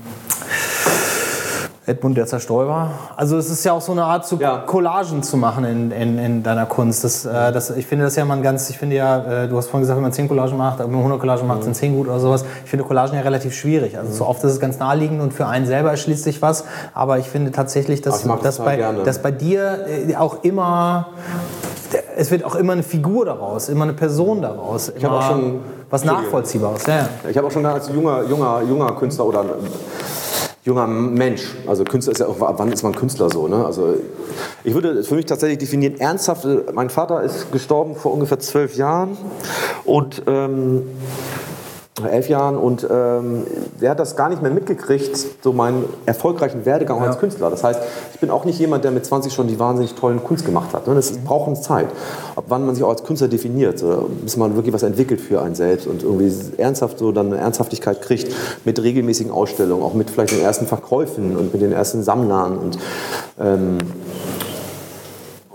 [1.89, 2.91] Edmund der Zerstäuber.
[3.15, 4.59] Also es ist ja auch so eine Art, zu Ja.
[4.59, 7.03] Collagen zu machen in, in, in deiner Kunst.
[7.03, 9.67] Das, äh, das, ich finde das ja mal ganz, ich finde ja, äh, du hast
[9.67, 12.07] vorhin gesagt, wenn man 10 Collagen macht, wenn man 100 Collagen macht, sind 10 gut
[12.07, 12.45] oder sowas.
[12.63, 13.97] Ich finde Collagen ja relativ schwierig.
[13.97, 16.63] Also so oft ist es ganz naheliegend und für einen selber erschließt sich was.
[16.93, 19.03] Aber ich finde tatsächlich, dass, ich das dass, total bei, gerne.
[19.03, 21.07] dass bei dir äh, auch immer
[22.15, 24.91] es wird auch immer eine Figur daraus, immer eine Person daraus.
[25.01, 26.25] hab auch immer schon- was Entschuldige.
[26.27, 26.85] Nachvollziehbares.
[26.85, 27.09] Ja, ja.
[27.31, 29.43] Ich habe auch schon als junger, junger, junger Künstler oder
[30.69, 33.65] junger Mensch, also Künstler ist ja auch, ab wann ist man Künstler so, ne?
[33.65, 33.95] Also
[34.63, 39.17] ich würde für mich tatsächlich definieren, ernsthaft, mein Vater ist gestorben vor ungefähr zwölf Jahren
[39.83, 40.83] und ähm,
[42.07, 43.45] elf Jahren und ähm,
[43.81, 47.49] der hat das gar nicht mehr mitgekriegt, so meinen erfolgreichen Werdegang als Künstler.
[47.49, 47.79] Das heißt,
[48.13, 50.87] ich bin auch nicht jemand, der mit 20 schon die wahnsinnig tollen Kunst gemacht hat.
[50.87, 50.95] Ne?
[50.95, 51.87] Das ist- braucht eine Zeit,
[52.35, 55.41] ab wann man sich auch als Künstler definiert, so, bis man wirklich was entwickelt für
[55.41, 58.33] einen selbst und irgendwie ernsthaft so dann eine Ernsthaftigkeit kriegt
[58.65, 62.77] mit regelmäßigen Ausstellungen, auch mit vielleicht den ersten Verkäufen und mit den ersten Sammlern und
[63.39, 63.77] ähm,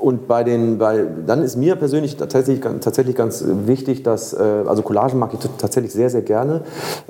[0.05, 4.83] und bei den, bei, dann ist mir persönlich tatsächlich, tatsächlich ganz wichtig, dass, äh, also
[4.83, 6.61] Collagen mag ich tatsächlich sehr, sehr gerne.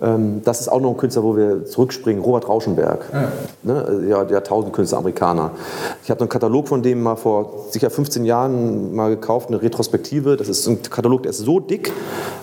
[0.01, 3.05] Ähm, das ist auch noch ein Künstler, wo wir zurückspringen, Robert Rauschenberg.
[3.13, 3.33] Ja,
[3.65, 4.07] ne?
[4.09, 5.51] ja der Tausendkünstler, Amerikaner.
[6.05, 10.37] Ich habe einen Katalog von dem mal vor sicher 15 Jahren mal gekauft, eine Retrospektive.
[10.37, 11.93] Das ist ein Katalog, der ist so dick,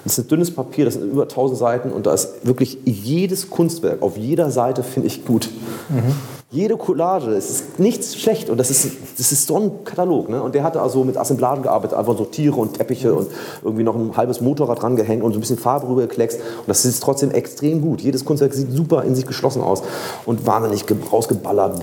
[0.03, 3.49] das ist ein dünnes Papier, das sind über 1000 Seiten und da ist wirklich jedes
[3.49, 5.49] Kunstwerk auf jeder Seite, finde ich, gut.
[5.87, 6.40] Mhm.
[6.53, 10.27] Jede Collage, es ist nichts schlecht und das ist, das ist so ein Katalog.
[10.27, 10.43] Ne?
[10.43, 13.29] Und der hatte also mit Assemblagen gearbeitet, einfach so Tiere und Teppiche und
[13.63, 16.41] irgendwie noch ein halbes Motorrad dran gehängt und so ein bisschen Farbe rüber gekleckst.
[16.41, 18.01] Und das ist trotzdem extrem gut.
[18.01, 19.81] Jedes Kunstwerk sieht super in sich geschlossen aus
[20.25, 21.81] und wahnsinnig rausgeballert.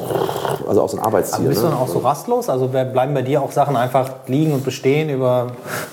[0.68, 1.38] Also auch so ein Arbeitstier.
[1.38, 1.70] Aber bist ne?
[1.70, 2.50] du dann auch so rastlos?
[2.50, 5.46] Also bleiben bei dir auch Sachen einfach liegen und bestehen über,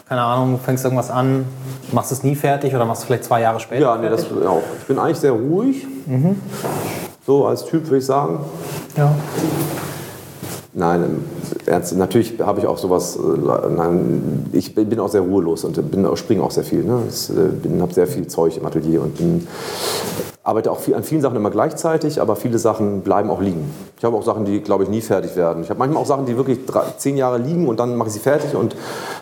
[0.09, 1.45] keine Ahnung, fängst irgendwas an,
[1.93, 3.83] machst es nie fertig oder machst du vielleicht zwei Jahre später?
[3.83, 4.61] Ja, nee, das auch.
[4.81, 5.87] Ich bin eigentlich sehr ruhig.
[6.07, 6.41] Mhm.
[7.25, 8.39] So als Typ würde ich sagen.
[8.95, 9.15] Ja.
[10.73, 11.23] Nein,
[11.65, 13.17] ernst, natürlich habe ich auch sowas.
[13.17, 15.79] Äh, nein, ich bin auch sehr ruhelos und
[16.15, 16.83] springe auch sehr viel.
[16.83, 17.03] Ne?
[17.09, 19.47] Ich äh, habe sehr viel Zeug im Atelier und bin
[20.45, 23.73] arbeite auch viel, an vielen Sachen immer gleichzeitig, aber viele Sachen bleiben auch liegen.
[23.97, 25.63] Ich habe auch Sachen, die, glaube ich, nie fertig werden.
[25.63, 28.13] Ich habe manchmal auch Sachen, die wirklich drei, zehn Jahre liegen und dann mache ich
[28.13, 28.75] sie fertig und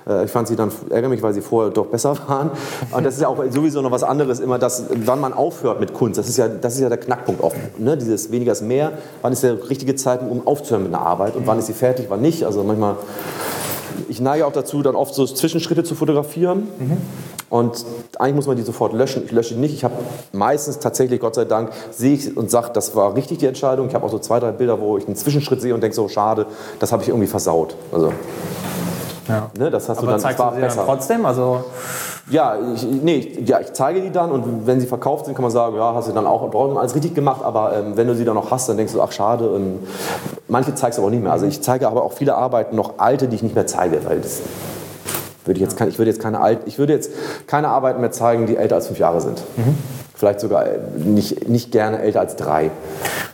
[0.05, 2.51] äh, ich fand sie dann, ärgere mich, weil sie vorher doch besser waren.
[2.91, 5.93] Und das ist ja auch sowieso noch was anderes, immer das, wann man aufhört mit
[5.93, 6.19] Kunst.
[6.19, 7.55] Das ist ja, das ist ja der Knackpunkt oft.
[7.79, 7.95] Ne?
[7.95, 8.91] Dieses weniger ist mehr.
[9.21, 12.07] Wann ist der richtige Zeitpunkt, um aufzuhören mit einer Arbeit und wann ist sie fertig,
[12.09, 12.43] wann nicht.
[12.43, 12.97] Also manchmal,
[14.09, 16.67] ich neige auch dazu, dann oft so Zwischenschritte zu fotografieren.
[16.79, 16.97] Mhm
[17.53, 17.85] und
[18.17, 19.25] eigentlich muss man die sofort löschen.
[19.25, 19.75] Ich lösche die nicht.
[19.75, 19.93] Ich habe
[20.31, 23.87] meistens tatsächlich, Gott sei Dank, sehe ich und sage, das war richtig die Entscheidung.
[23.87, 26.07] Ich habe auch so zwei, drei Bilder, wo ich einen Zwischenschritt sehe und denke so,
[26.07, 26.47] schade,
[26.79, 27.75] das habe ich irgendwie versaut.
[27.91, 28.11] Also,
[29.27, 29.51] ja.
[29.55, 30.77] Ne, das hast Aber du dann, zeigst du sie besser.
[30.77, 31.27] dann trotzdem?
[31.27, 31.63] Also
[32.27, 35.51] ja, ich, nee, ja, ich zeige die dann und wenn sie verkauft sind, kann man
[35.51, 38.33] sagen, ja, hast du dann auch alles richtig gemacht, aber ähm, wenn du sie dann
[38.33, 39.47] noch hast, dann denkst du, ach schade.
[39.47, 39.85] Und
[40.47, 41.31] manche zeigst du aber nicht mehr.
[41.31, 44.21] Also ich zeige aber auch viele Arbeiten noch alte, die ich nicht mehr zeige, weil
[44.21, 44.41] das
[45.45, 47.11] würde ich, jetzt, ich, würde jetzt keine alt, ich würde jetzt
[47.47, 49.41] keine Arbeiten mehr zeigen, die älter als fünf Jahre sind.
[49.57, 49.77] Mhm.
[50.15, 52.71] Vielleicht sogar nicht, nicht gerne älter als drei.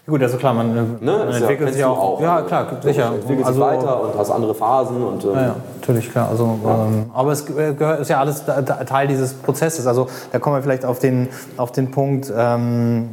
[0.07, 0.97] Gut, also klar, man, ne?
[1.01, 1.99] man entwickelt ja, sich auch.
[1.99, 2.21] auch.
[2.21, 3.09] Ja, klar, sicher.
[3.09, 5.03] Du entwickelst also, weiter und hast andere Phasen.
[5.03, 6.29] Und, ähm, ja, ja, natürlich, klar.
[6.29, 8.43] Also, ähm, aber es gehört, ist ja alles
[8.87, 9.85] Teil dieses Prozesses.
[9.85, 13.09] Also da kommen wir vielleicht auf den, auf den Punkt, ähm,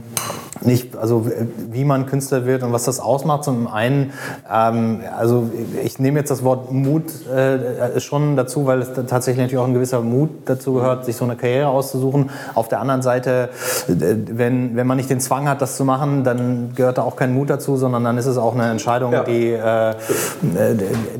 [0.60, 1.26] nicht, also
[1.70, 3.44] wie man Künstler wird und was das ausmacht.
[3.44, 4.12] Zum einen,
[4.50, 5.50] ähm, also
[5.84, 9.74] ich nehme jetzt das Wort Mut äh, schon dazu, weil es tatsächlich natürlich auch ein
[9.74, 12.30] gewisser Mut dazu gehört, sich so eine Karriere auszusuchen.
[12.54, 13.50] Auf der anderen Seite,
[13.86, 17.34] wenn, wenn man nicht den Zwang hat, das zu machen, dann gehört da auch kein
[17.34, 19.24] Mut dazu, sondern dann ist es auch eine Entscheidung, ja.
[19.24, 19.94] die, äh,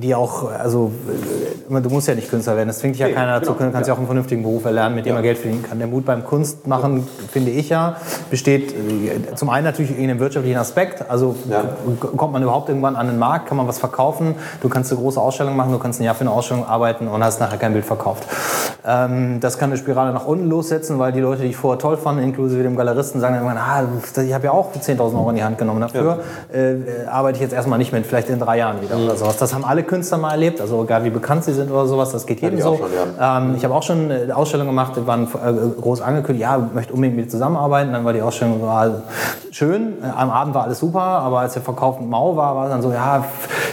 [0.00, 0.92] die auch, also
[1.68, 3.66] du musst ja nicht Künstler werden, das zwingt dich ja nee, keiner dazu, genau.
[3.66, 5.14] du kannst ja auch einen vernünftigen Beruf erlernen, mit dem ja.
[5.14, 5.78] man Geld verdienen kann.
[5.78, 7.96] Der Mut beim Kunstmachen, finde ich ja,
[8.30, 8.74] besteht
[9.34, 11.64] zum einen natürlich in dem wirtschaftlichen Aspekt, also ja.
[12.16, 15.20] kommt man überhaupt irgendwann an den Markt, kann man was verkaufen, du kannst eine große
[15.20, 17.84] Ausstellung machen, du kannst ein Jahr für eine Ausstellung arbeiten und hast nachher kein Bild
[17.84, 18.24] verkauft.
[18.86, 21.96] Ähm, das kann eine Spirale nach unten lossetzen, weil die Leute, die ich vorher toll
[21.96, 25.36] fand, inklusive dem Galeristen, sagen dann irgendwann, ah, ich habe ja auch 10.000 Euro in
[25.36, 26.20] die Hand genommen dafür,
[26.52, 26.58] ja.
[26.58, 29.04] äh, arbeite ich jetzt erstmal nicht mehr, vielleicht in drei Jahren wieder mhm.
[29.04, 29.36] oder sowas.
[29.36, 32.26] Das haben alle Künstler mal erlebt, also egal wie bekannt sie sind oder sowas, das
[32.26, 32.76] geht jedem so.
[32.76, 32.86] Schon,
[33.18, 33.38] ja.
[33.38, 36.92] ähm, ich habe auch schon eine Ausstellung gemacht, die waren äh, groß angekündigt, ja, möchte
[36.92, 39.02] unbedingt mit zusammenarbeiten, dann war die Ausstellung war
[39.50, 42.70] schön, äh, am Abend war alles super, aber als der Verkauf mau war, war es
[42.70, 43.24] dann so, ja,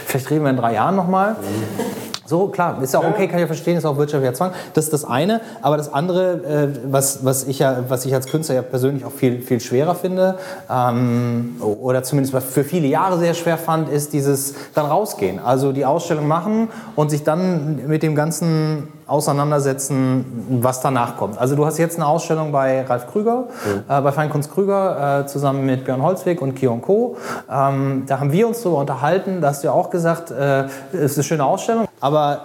[0.06, 1.32] vielleicht reden wir in drei Jahren nochmal.
[1.32, 2.04] Mhm.
[2.26, 4.52] So, klar, ist ja auch okay, kann ich ja verstehen, ist auch wirtschaftlicher Zwang.
[4.72, 5.42] Das ist das eine.
[5.60, 9.12] Aber das andere, äh, was, was, ich ja, was ich als Künstler ja persönlich auch
[9.12, 10.38] viel, viel schwerer finde,
[10.70, 15.38] ähm, oder zumindest für viele Jahre sehr schwer fand, ist dieses dann rausgehen.
[15.38, 20.24] Also die Ausstellung machen und sich dann mit dem ganzen auseinandersetzen,
[20.62, 21.38] was danach kommt.
[21.38, 23.82] Also du hast jetzt eine Ausstellung bei Ralf Krüger, mhm.
[23.88, 27.16] äh, bei Feinkunst Krüger, äh, zusammen mit Björn Holzweg und Kion Co.
[27.50, 31.12] Ähm, da haben wir uns darüber unterhalten, da hast du ja auch gesagt, äh, es
[31.12, 32.42] ist eine schöne Ausstellung, aber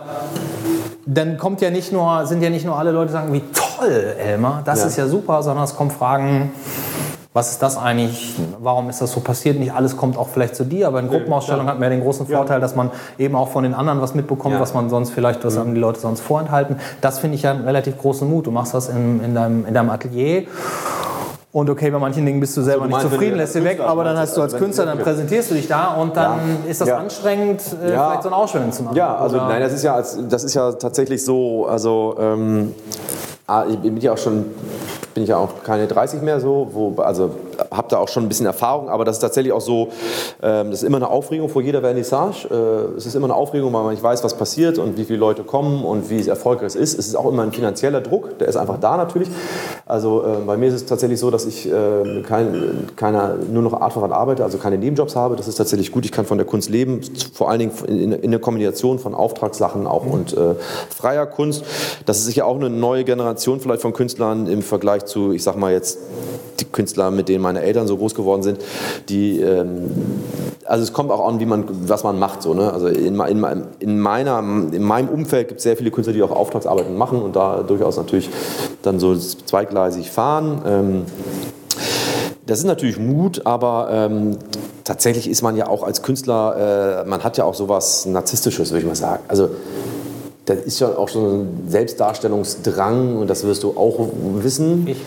[1.06, 4.16] dann kommt ja nicht nur, sind ja nicht nur alle Leute, die sagen, wie toll,
[4.20, 4.88] Elmar, das ja.
[4.88, 6.52] ist ja super, sondern es kommen Fragen,
[7.40, 9.58] was ist das eigentlich, warum ist das so passiert?
[9.58, 11.72] Nicht alles kommt auch vielleicht zu dir, aber in Gruppenausstellung ja.
[11.72, 14.56] hat man ja den großen Vorteil, dass man eben auch von den anderen was mitbekommt,
[14.56, 14.60] ja.
[14.60, 16.76] was man sonst vielleicht, was haben die Leute sonst vorenthalten.
[17.00, 18.46] Das finde ich ja einen relativ großen Mut.
[18.46, 20.48] Du machst das in, in, deinem, in deinem Atelier.
[21.54, 23.80] Und okay, bei manchen Dingen bist du selber also, du nicht zufrieden, lässt sie weg,
[23.80, 26.70] aber dann hast du als Künstler, dann präsentierst du dich da und dann ja.
[26.70, 26.98] ist das ja.
[26.98, 28.08] anstrengend, äh, ja.
[28.08, 28.98] vielleicht so eine Ausstellung zu machen.
[28.98, 29.48] Ja, also oder?
[29.48, 32.76] nein, das ist ja, das ist ja tatsächlich so, also ähm,
[33.48, 34.46] ah, ich bin ja auch schon
[35.20, 37.32] bin ich ja auch keine 30 mehr so, wo, also
[37.72, 39.90] habe da auch schon ein bisschen Erfahrung, aber das ist tatsächlich auch so,
[40.42, 42.48] ähm, das ist immer eine Aufregung vor jeder Vernissage.
[42.50, 45.20] Äh, es ist immer eine Aufregung, weil man nicht weiß, was passiert und wie viele
[45.20, 47.00] Leute kommen und wie erfolgreich es ist.
[47.00, 49.30] Es ist auch immer ein finanzieller Druck, der ist einfach da natürlich.
[49.86, 53.74] Also äh, bei mir ist es tatsächlich so, dass ich äh, kein, keiner, nur noch
[53.74, 55.36] artverwandt arbeite, also keine Nebenjobs habe.
[55.36, 56.06] Das ist tatsächlich gut.
[56.06, 57.02] Ich kann von der Kunst leben,
[57.34, 60.56] vor allen Dingen in, in der Kombination von Auftragssachen auch und äh,
[60.96, 61.64] freier Kunst.
[62.06, 65.56] Das ist sicher auch eine neue Generation vielleicht von Künstlern im Vergleich zu, ich sag
[65.56, 66.00] mal jetzt,
[66.60, 68.60] die Künstler, mit denen meine Eltern so groß geworden sind,
[69.10, 69.90] die, ähm,
[70.66, 72.44] also es kommt auch an, wie man, was man macht.
[72.44, 72.72] So, ne?
[72.72, 76.32] Also in, in, in, meiner, in meinem Umfeld gibt es sehr viele Künstler, die auch
[76.32, 78.30] Auftragsarbeiten machen und da durchaus natürlich
[78.84, 80.62] dann so zweigleisig fahren.
[80.66, 81.06] Ähm,
[82.46, 84.38] das ist natürlich Mut, aber ähm,
[84.84, 88.82] tatsächlich ist man ja auch als Künstler, äh, man hat ja auch sowas Narzisstisches, würde
[88.82, 89.24] ich mal sagen.
[89.28, 89.50] Also
[90.46, 94.10] das ist ja auch so ein Selbstdarstellungsdrang und das wirst du auch
[94.42, 94.88] wissen.
[94.88, 94.98] Ich.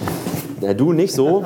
[0.62, 1.44] Ja, du nicht so.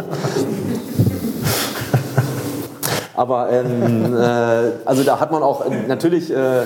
[3.15, 6.65] Aber ähm, äh, also da hat man auch äh, natürlich äh,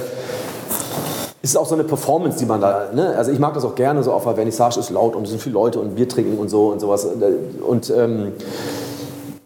[1.43, 3.15] ist auch so eine Performance, die man da, ne?
[3.17, 5.41] also ich mag das auch gerne, so auf der Vernissage ist laut und es sind
[5.41, 7.07] viele Leute und Bier trinken und so und sowas.
[7.67, 8.33] Und ähm,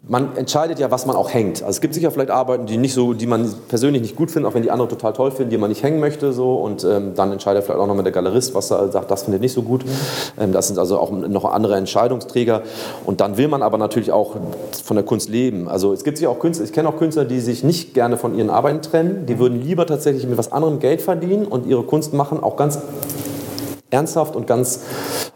[0.07, 1.63] man entscheidet ja, was man auch hängt.
[1.63, 4.51] Also es gibt sicher vielleicht Arbeiten, die, nicht so, die man persönlich nicht gut findet,
[4.51, 6.33] auch wenn die andere total toll finden, die man nicht hängen möchte.
[6.35, 6.57] So.
[6.57, 9.55] Und ähm, dann entscheidet vielleicht auch nochmal der Galerist, was er sagt, das findet nicht
[9.55, 9.83] so gut.
[10.39, 12.63] Ähm, das sind also auch noch andere Entscheidungsträger.
[13.07, 14.37] Und dann will man aber natürlich auch
[14.85, 15.69] von der Kunst leben.
[15.69, 18.37] Also es gibt sicher auch Künstler, ich kenne auch Künstler, die sich nicht gerne von
[18.37, 19.25] ihren Arbeiten trennen.
[19.27, 22.79] Die würden lieber tatsächlich mit was anderem Geld verdienen und ihre Kunst machen, auch ganz
[23.95, 24.81] ernsthaft und ganz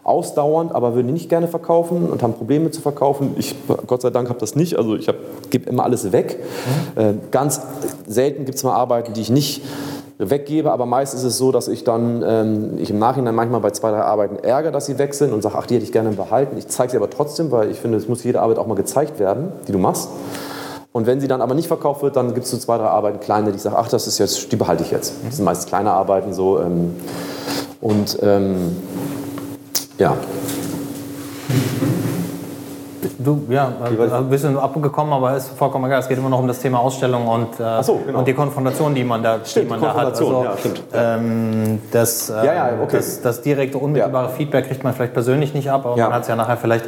[0.03, 3.35] ausdauernd, aber würden die nicht gerne verkaufen und haben Probleme zu verkaufen.
[3.37, 3.55] Ich,
[3.87, 4.77] Gott sei Dank, habe das nicht.
[4.77, 5.07] Also ich
[5.49, 6.39] gebe immer alles weg.
[6.95, 7.01] Mhm.
[7.01, 7.61] Äh, ganz
[8.07, 9.61] selten gibt es mal Arbeiten, die ich nicht
[10.19, 13.71] weggebe, aber meist ist es so, dass ich dann ähm, ich im Nachhinein manchmal bei
[13.71, 16.09] zwei, drei Arbeiten ärgere, dass sie weg sind und sage, ach, die hätte ich gerne
[16.09, 16.57] behalten.
[16.57, 19.17] Ich zeige sie aber trotzdem, weil ich finde, es muss jede Arbeit auch mal gezeigt
[19.19, 20.09] werden, die du machst.
[20.91, 23.19] Und wenn sie dann aber nicht verkauft wird, dann gibt es so zwei, drei Arbeiten,
[23.21, 25.13] kleine, die ich sage, ach, das ist jetzt, die behalte ich jetzt.
[25.25, 26.59] Das sind meist kleine Arbeiten so.
[26.59, 26.95] Ähm,
[27.81, 28.75] und ähm,
[29.97, 30.15] ja.
[33.17, 33.71] Du, ja,
[34.13, 35.99] ein bisschen abgekommen, aber ist vollkommen egal.
[35.99, 38.19] Es geht immer noch um das Thema Ausstellung und, äh, so, genau.
[38.19, 40.05] und die Konfrontation, die man da, stimmt, die man da hat.
[40.07, 40.83] Also, ja, stimmt.
[40.93, 42.97] Ähm, das, äh, ja, ja, okay.
[42.97, 46.27] das, das direkte, unmittelbare Feedback kriegt man vielleicht persönlich nicht ab, aber man hat es
[46.29, 46.85] ja nachher vielleicht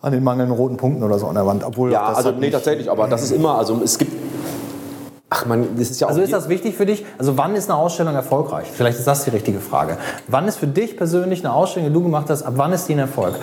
[0.00, 1.64] an den mangelnden roten Punkten oder so an der Wand.
[1.64, 4.27] Obwohl ja, also nee, tatsächlich, aber das ist immer, also es gibt
[5.30, 7.04] Ach man, das ist ja auch Also ist das wichtig für dich?
[7.18, 8.68] Also wann ist eine Ausstellung erfolgreich?
[8.72, 9.98] Vielleicht ist das die richtige Frage.
[10.26, 12.94] Wann ist für dich persönlich eine Ausstellung, die du gemacht hast, ab wann ist die
[12.94, 13.34] ein Erfolg?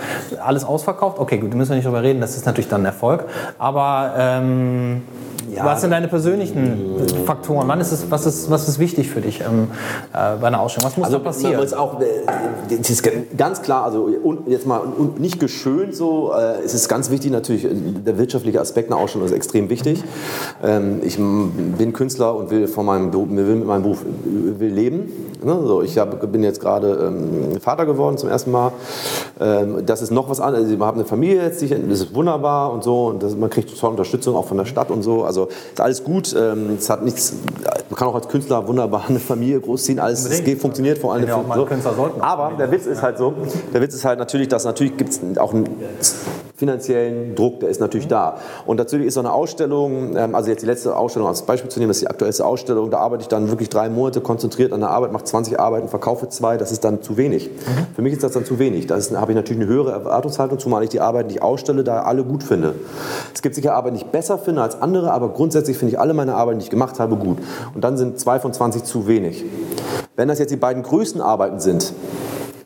[0.44, 1.20] Alles ausverkauft?
[1.20, 3.26] Okay, gut, da müssen wir nicht drüber reden, das ist natürlich dann ein Erfolg.
[3.60, 5.04] Aber ähm,
[5.54, 7.68] ja, was sind deine persönlichen Faktoren?
[7.68, 9.68] Wann ist es, was, ist, was ist wichtig für dich ähm,
[10.12, 10.90] äh, bei einer Ausstellung?
[10.90, 11.64] Was muss also, da passieren?
[11.64, 12.06] Ist auch, äh,
[12.78, 14.10] das ist ganz klar, also
[14.48, 14.82] jetzt mal
[15.18, 19.34] nicht geschönt so, äh, es ist ganz wichtig natürlich, der wirtschaftliche Aspekt einer Ausstellung ist
[19.34, 20.04] extrem wichtig.
[20.64, 21.20] Ähm, ich
[21.78, 25.12] bin Künstler und will, von meinem, will mit meinem Beruf will leben.
[25.44, 25.60] Ne?
[25.64, 28.72] So, ich hab, bin jetzt gerade ähm, Vater geworden zum ersten Mal.
[29.40, 30.66] Ähm, das ist noch was anderes.
[30.66, 33.08] Also, wir haben eine Familie jetzt, das ist wunderbar und so.
[33.08, 35.24] Und das, man kriegt tolle Unterstützung auch von der Stadt und so.
[35.24, 36.36] Also ist alles gut.
[36.38, 37.34] Ähm, es hat nichts,
[37.90, 40.00] man kann auch als Künstler wunderbar eine Familie großziehen.
[40.00, 41.28] Alles es geht, funktioniert vor allem.
[41.28, 42.10] Ja so.
[42.20, 43.34] Aber der Witz ist halt so,
[43.74, 45.66] der Witz ist halt natürlich, dass natürlich gibt es auch ein
[46.56, 48.38] finanziellen Druck, der ist natürlich da.
[48.66, 51.80] Und natürlich ist so eine Ausstellung, ähm, also jetzt die letzte Ausstellung als Beispiel zu
[51.80, 54.80] nehmen, das ist die aktuellste Ausstellung, da arbeite ich dann wirklich drei Monate konzentriert an
[54.80, 57.50] der Arbeit, mache 20 Arbeiten, verkaufe zwei, das ist dann zu wenig.
[57.50, 57.96] Mhm.
[57.96, 58.88] Für mich ist das dann zu wenig.
[58.88, 62.04] Da habe ich natürlich eine höhere Erwartungshaltung, zumal ich die Arbeiten, die ich ausstelle, da
[62.04, 62.76] alle gut finde.
[63.34, 66.14] Es gibt sicher Arbeiten, die ich besser finde als andere, aber grundsätzlich finde ich alle
[66.14, 67.38] meine Arbeiten, die ich gemacht habe, gut.
[67.74, 69.44] Und dann sind zwei von 20 zu wenig.
[70.16, 71.94] Wenn das jetzt die beiden größten Arbeiten sind,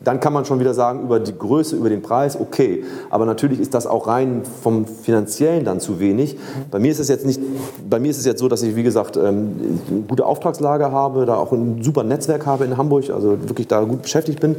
[0.01, 2.85] dann kann man schon wieder sagen, über die Größe, über den Preis, okay.
[3.09, 6.37] Aber natürlich ist das auch rein vom Finanziellen dann zu wenig.
[6.71, 7.41] Bei mir ist es jetzt nicht,
[7.89, 11.25] bei mir ist es jetzt so, dass ich, wie gesagt, ähm, eine gute Auftragslage habe,
[11.25, 14.55] da auch ein super Netzwerk habe in Hamburg, also wirklich da gut beschäftigt bin.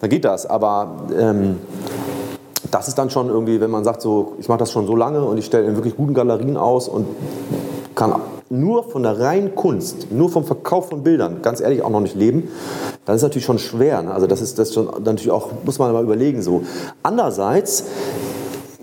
[0.00, 0.46] Dann geht das.
[0.46, 1.58] Aber ähm,
[2.70, 5.22] das ist dann schon irgendwie, wenn man sagt, so, ich mache das schon so lange
[5.22, 7.06] und ich stelle in wirklich guten Galerien aus und
[8.00, 8.14] kann
[8.48, 12.14] nur von der reinen Kunst, nur vom Verkauf von Bildern, ganz ehrlich auch noch nicht
[12.14, 12.48] leben,
[13.04, 14.00] dann ist natürlich schon schwer.
[14.00, 14.10] Ne?
[14.10, 16.62] Also das ist das schon natürlich auch, muss man mal überlegen so.
[17.02, 17.84] Andererseits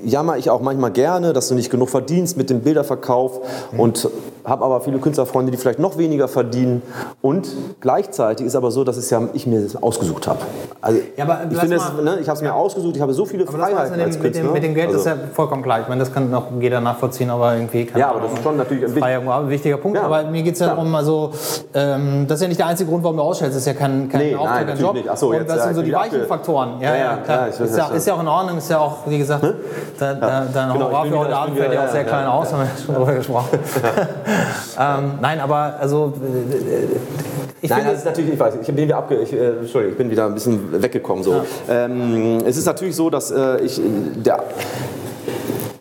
[0.05, 3.79] jammer ich auch manchmal gerne, dass du nicht genug verdienst mit dem Bilderverkauf mhm.
[3.79, 4.09] und
[4.47, 6.81] habe aber viele Künstlerfreunde, die vielleicht noch weniger verdienen.
[7.21, 7.49] Und
[7.81, 10.39] gleichzeitig ist aber so, dass es ja ich mir das ausgesucht habe.
[10.79, 13.57] Also ja, ich finde, ne, ich habe es mir ausgesucht, ich habe so viele aber
[13.57, 14.99] Freiheiten als mit, dem, mit dem Geld also.
[14.99, 15.81] ist ja vollkommen klar.
[15.81, 18.55] Ich meine, das kann noch jeder nachvollziehen, aber irgendwie kann Ja, aber das ist schon
[18.55, 19.97] natürlich ein, ein wichtiger Punkt.
[19.97, 20.05] Ja.
[20.05, 21.31] Aber mir geht es ja, darum, also,
[21.73, 23.53] ähm, das ist ja nicht der einzige Grund, warum du ausstellst.
[23.53, 24.93] Das ist ja kein, kein nee, Auftrag, kein Job.
[24.93, 25.09] Nicht.
[25.09, 26.79] Ach so, Und jetzt, das sind so die weichen Faktoren.
[26.79, 27.49] Ja, ja, klar.
[27.49, 29.55] Ist ja, ist ja auch in Ordnung, ist ja auch, wie gesagt, hm?
[29.99, 30.19] dein
[30.53, 33.13] genau, Honorar für heute Abend fällt ja auch sehr klein aus, haben wir schon darüber
[33.13, 33.59] gesprochen.
[34.79, 36.13] Ähm, nein, aber also
[37.61, 38.53] Ich Nein, finde- das ist natürlich nicht weiß.
[38.61, 41.23] Ich bin wieder abge ich, äh, Entschuldigung, ich bin wieder ein bisschen weggekommen.
[41.23, 41.41] So.
[41.69, 43.83] Ähm, es ist natürlich so, dass äh, ich äh,
[44.15, 44.43] der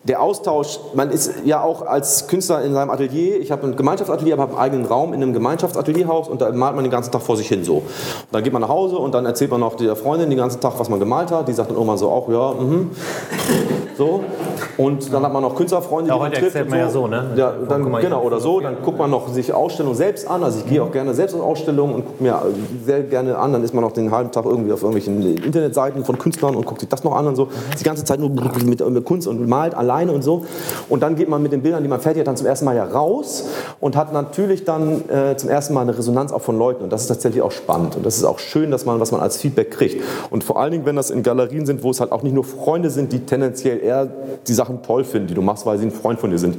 [0.08, 4.34] der Austausch, man ist ja auch als Künstler in seinem Atelier, ich habe ein Gemeinschaftsatelier,
[4.34, 7.22] aber habe einen eigenen Raum in einem Gemeinschaftsatelierhaus und da malt man den ganzen Tag
[7.22, 7.76] vor sich hin so.
[7.76, 7.84] Und
[8.32, 10.74] dann geht man nach Hause und dann erzählt man noch der Freundin den ganzen Tag,
[10.78, 11.48] was man gemalt hat.
[11.48, 12.90] Die sagt dann irgendwann so auch, ja, mhm.
[13.96, 14.22] So.
[14.76, 17.30] Und dann hat man noch Künstlerfreunde, Ja, die man heute trifft man ja so, ne?
[17.34, 18.60] Ja, dann, genau, oder so.
[18.60, 20.44] Dann guckt man noch sich Ausstellungen selbst an.
[20.44, 22.42] Also ich gehe auch gerne selbst in Ausstellungen und gucke mir
[22.84, 23.54] sehr gerne an.
[23.54, 26.80] Dann ist man noch den halben Tag irgendwie auf irgendwelchen Internetseiten von Künstlern und guckt
[26.80, 27.48] sich das noch an und so.
[27.78, 30.44] Die ganze Zeit nur mit, mit Kunst und malt alleine und so.
[30.88, 32.76] Und dann geht man mit den Bildern, die man fertig hat, dann zum ersten Mal
[32.76, 33.48] ja raus
[33.80, 36.84] und hat natürlich dann äh, zum ersten Mal eine Resonanz auch von Leuten.
[36.84, 37.96] Und das ist tatsächlich auch spannend.
[37.96, 40.02] Und das ist auch schön, dass man, was man als Feedback kriegt.
[40.30, 42.44] Und vor allen Dingen, wenn das in Galerien sind, wo es halt auch nicht nur
[42.44, 44.08] Freunde sind, die tendenziell eher
[44.46, 46.56] die Sachen toll finden, die du machst, weil sie ein Freund von dir sind.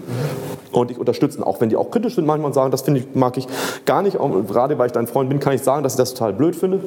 [0.71, 3.15] Und dich unterstützen, auch wenn die auch kritisch sind manchmal und sagen, das finde ich,
[3.15, 3.47] mag ich
[3.85, 4.19] gar nicht.
[4.19, 6.55] Auch gerade weil ich dein Freund bin, kann ich sagen, dass ich das total blöd
[6.55, 6.79] finde.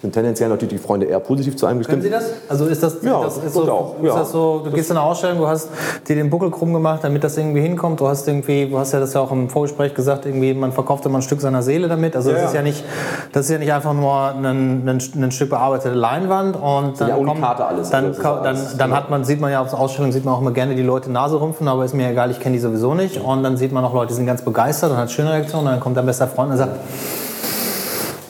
[0.00, 2.22] Sind tendenziell natürlich die Freunde eher positiv zu einem Können gestimmt.
[2.22, 2.50] Sie das?
[2.50, 4.14] Also ist das, Ja, das, ist das so, auch, ist ja.
[4.18, 5.70] das so, du gehst in eine Ausstellung, du hast
[6.06, 7.98] dir den Buckel krumm gemacht, damit das irgendwie hinkommt.
[8.00, 11.04] Du hast irgendwie, du hast ja das ja auch im Vorgespräch gesagt, irgendwie man verkauft
[11.06, 12.14] immer ein Stück seiner Seele damit.
[12.14, 12.84] Also das Ja, ist ja nicht,
[13.32, 14.44] das ist ja nicht einfach nur ein,
[14.88, 17.90] ein, ein Stück bearbeitete Leinwand und dann ja kommt, alles.
[17.90, 18.96] dann, das dann, dann genau.
[18.96, 21.10] hat man, sieht man ja auf der Ausstellung, sieht man auch immer gerne die Leute
[21.10, 23.20] Nase rümpfen, aber ist mir egal, ich kenne die sowieso nicht.
[23.20, 25.66] Und dann sieht man auch Leute, die sind ganz begeistert und hat schöne Reaktionen.
[25.66, 26.76] Und dann kommt dein bester Freund und sagt,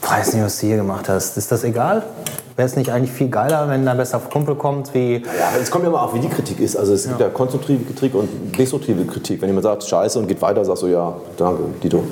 [0.09, 1.37] weiß nicht, was du hier gemacht hast.
[1.37, 2.03] Ist das egal?
[2.59, 5.85] Wäre es nicht eigentlich viel geiler, wenn dein bester Kumpel kommt, wie Ja, es kommt
[5.85, 6.75] ja mal auf, wie die Kritik ist.
[6.77, 9.41] Also es gibt ja konstruktive Kritik und destruktive Kritik.
[9.41, 12.03] Wenn jemand sagt, scheiße und geht weiter, sagst du, ja, danke, Dito.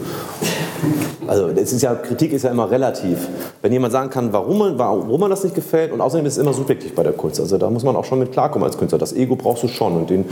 [1.27, 3.27] Also es ist ja, Kritik ist ja immer relativ.
[3.61, 6.39] Wenn jemand sagen kann, warum man, warum man das nicht gefällt und außerdem ist es
[6.39, 7.41] immer subjektiv bei der Kunst.
[7.41, 8.99] Also da muss man auch schon mit klarkommen als Künstler.
[8.99, 10.27] Das Ego brauchst du schon und den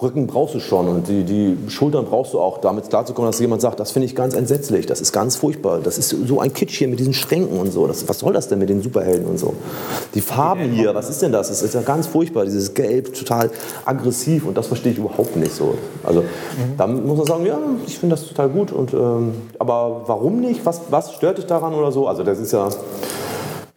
[0.00, 3.60] Rücken brauchst du schon und die, die Schultern brauchst du auch, damit klarzukommen, dass jemand
[3.60, 6.78] sagt, das finde ich ganz entsetzlich, das ist ganz furchtbar, das ist so ein Kitsch
[6.78, 7.86] hier mit diesen Schränken und so.
[7.86, 9.49] Das, was soll das denn mit den Superhelden und so?
[10.14, 11.48] Die Farben hier, was ist denn das?
[11.48, 13.50] Das ist ja ganz furchtbar, dieses Gelb, total
[13.84, 15.74] aggressiv und das verstehe ich überhaupt nicht so.
[16.02, 16.24] Also
[16.76, 20.64] da muss man sagen, ja, ich finde das total gut und ähm, aber warum nicht?
[20.64, 22.08] Was, was stört dich daran oder so?
[22.08, 22.68] Also das ist ja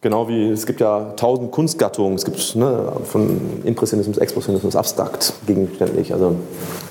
[0.01, 6.13] genau wie es gibt ja tausend Kunstgattungen, es gibt ne, von Impressionismus, Expressionismus, abstrakt, gegenständlich.
[6.13, 6.36] Also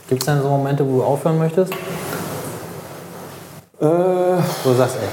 [0.09, 1.73] Gibt es denn so Momente, wo du aufhören möchtest?
[3.81, 5.09] äh, Wo du sagst, ey,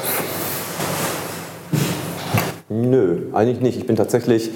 [2.71, 3.79] Nö, eigentlich nicht.
[3.79, 4.51] Ich bin tatsächlich,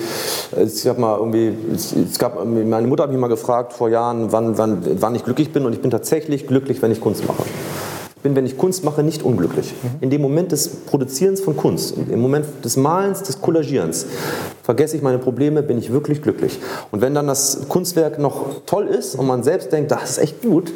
[0.56, 4.56] ich habe mal irgendwie, es, gab, meine Mutter hat mich mal gefragt vor Jahren, wann,
[4.60, 7.41] wann, wann ich glücklich bin und ich bin tatsächlich glücklich, wenn ich Kunst mache.
[8.15, 9.73] Ich bin, wenn ich Kunst mache, nicht unglücklich.
[9.99, 14.06] In dem Moment des Produzierens von Kunst, im Moment des Malens, des Kollagierens,
[14.62, 16.60] vergesse ich meine Probleme, bin ich wirklich glücklich.
[16.91, 20.41] Und wenn dann das Kunstwerk noch toll ist und man selbst denkt, das ist echt
[20.43, 20.71] gut,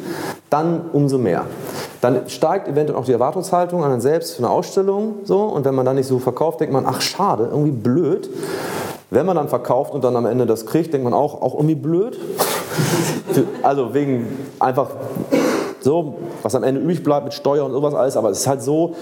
[0.50, 1.46] dann umso mehr.
[2.00, 5.16] Dann steigt eventuell auch die Erwartungshaltung an einen selbst für eine Ausstellung.
[5.24, 8.30] So, und wenn man dann nicht so verkauft, denkt man, ach schade, irgendwie blöd.
[9.10, 11.74] Wenn man dann verkauft und dann am Ende das kriegt, denkt man auch, auch irgendwie
[11.74, 12.18] blöd.
[13.62, 14.26] Also wegen
[14.58, 14.88] einfach
[15.80, 18.62] so, was am Ende übrig bleibt mit Steuer und sowas alles, aber es ist halt
[18.62, 18.94] so.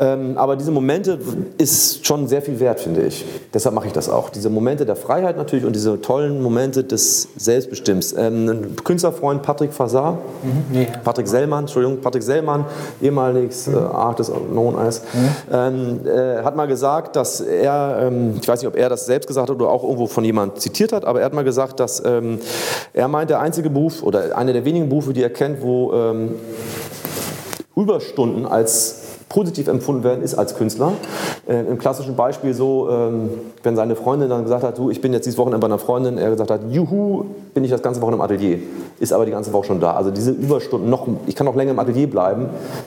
[0.00, 1.18] Ähm, aber diese Momente
[1.58, 3.24] ist schon sehr viel wert, finde ich.
[3.52, 4.30] Deshalb mache ich das auch.
[4.30, 8.14] Diese Momente der Freiheit natürlich und diese tollen Momente des Selbstbestimmens.
[8.16, 10.18] Ähm, ein Künstlerfreund Patrick Fasar,
[10.72, 10.86] nee.
[11.02, 12.64] Patrick Sellmann, Entschuldigung, Patrick Sellmann,
[13.02, 15.02] ehemaliges äh, Artist known as,
[15.52, 19.26] ähm, äh, hat mal gesagt, dass er, ähm, ich weiß nicht, ob er das selbst
[19.26, 22.02] gesagt hat oder auch irgendwo von jemand zitiert hat, aber er hat mal gesagt, dass
[22.04, 22.38] ähm,
[22.92, 26.34] er meint, der einzige Beruf oder einer der wenigen Berufe, die er kennt, wo ähm,
[27.74, 30.92] Überstunden als positiv empfunden werden, ist als Künstler.
[31.46, 33.30] Äh, Im klassischen Beispiel so, ähm,
[33.62, 36.18] wenn seine Freundin dann gesagt hat, du, ich bin jetzt dieses Wochenende bei einer Freundin,
[36.18, 38.58] er gesagt hat, juhu, bin ich das ganze Wochenende im Atelier,
[39.00, 39.92] ist aber die ganze Woche schon da.
[39.94, 42.46] Also diese Überstunden, noch, ich kann noch länger im Atelier bleiben,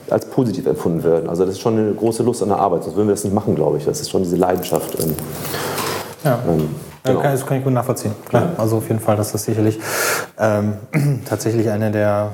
[0.09, 1.29] als positiv empfunden werden.
[1.29, 3.33] Also das ist schon eine große Lust an der Arbeit, sonst würden wir das nicht
[3.33, 3.85] machen, glaube ich.
[3.85, 4.97] Das ist schon diese Leidenschaft.
[5.01, 5.15] ähm,
[6.23, 6.39] Ja.
[6.47, 7.19] ähm, Ja, genau.
[7.21, 8.13] kann, das kann ich gut nachvollziehen.
[8.27, 8.49] Klar.
[8.57, 9.79] Also auf jeden Fall, das ist sicherlich
[10.39, 10.73] ähm,
[11.25, 12.31] tatsächlich eine der,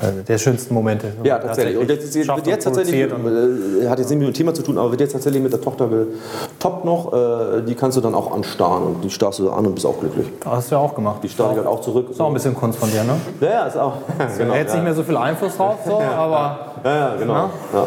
[0.00, 1.12] äh, der schönsten Momente.
[1.22, 1.76] Ja, tatsächlich.
[1.78, 4.62] Und jetzt, jetzt, wird jetzt tatsächlich, und- äh, hat jetzt nicht mit dem Thema zu
[4.62, 7.12] tun, aber wird jetzt tatsächlich mit der Tochter getoppt noch.
[7.12, 9.98] Äh, die kannst du dann auch anstarren und die starrst du an und bist auch
[10.00, 10.26] glücklich.
[10.44, 11.20] hast du ja auch gemacht.
[11.22, 12.10] Die starre ich halt auch zurück.
[12.10, 13.14] Ist auch ein bisschen Kunst von dir, ne?
[13.40, 13.94] Ja, ja, ist auch.
[14.38, 14.74] genau, Jetzt ja.
[14.74, 17.50] nicht mehr so viel Einfluss drauf, so, aber Ja, ja, genau.
[17.72, 17.86] Ja.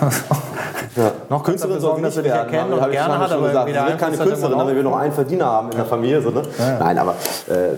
[0.96, 1.12] Ja.
[1.28, 3.68] noch Künstlerin soll nicht wir erkennen und ich gerne hat, schon aber gesagt.
[3.68, 6.22] Sie wird keine Künstlerin, damit wir noch einen Verdiener haben in der Familie.
[6.22, 6.42] So, ne?
[6.78, 7.12] Nein, aber
[7.48, 7.76] äh,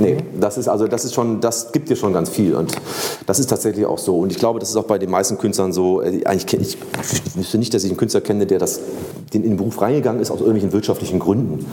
[0.00, 2.74] nee, das ist also das ist schon, das gibt dir schon ganz viel und
[3.26, 4.18] das ist tatsächlich auch so.
[4.20, 6.02] Und ich glaube, das ist auch bei den meisten Künstlern so.
[6.02, 8.80] Äh, eigentlich ich, ich wüsste nicht, dass ich einen Künstler kenne, der das
[9.32, 11.66] den in den Beruf reingegangen ist aus irgendwelchen wirtschaftlichen Gründen.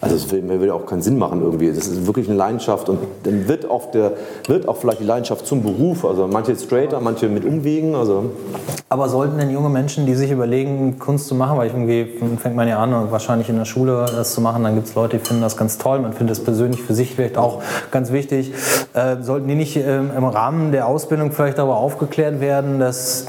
[0.00, 1.68] Also das will, will auch keinen Sinn machen irgendwie.
[1.68, 4.12] Das ist wirklich eine Leidenschaft und dann wird auch der
[4.46, 6.04] wird auch vielleicht die Leidenschaft zum Beruf.
[6.04, 7.94] Also manche straighter, manche mit Umwegen.
[7.94, 8.30] Also
[8.88, 12.06] Aber sollten denn junge Menschen Menschen, die sich überlegen, Kunst zu machen, weil irgendwie
[12.38, 15.18] fängt man ja an wahrscheinlich in der Schule das zu machen, dann gibt es Leute,
[15.18, 18.52] die finden das ganz toll, man findet es persönlich für sich vielleicht auch ganz wichtig.
[18.94, 23.26] Äh, sollten die nicht ähm, im Rahmen der Ausbildung vielleicht darüber aufgeklärt werden, dass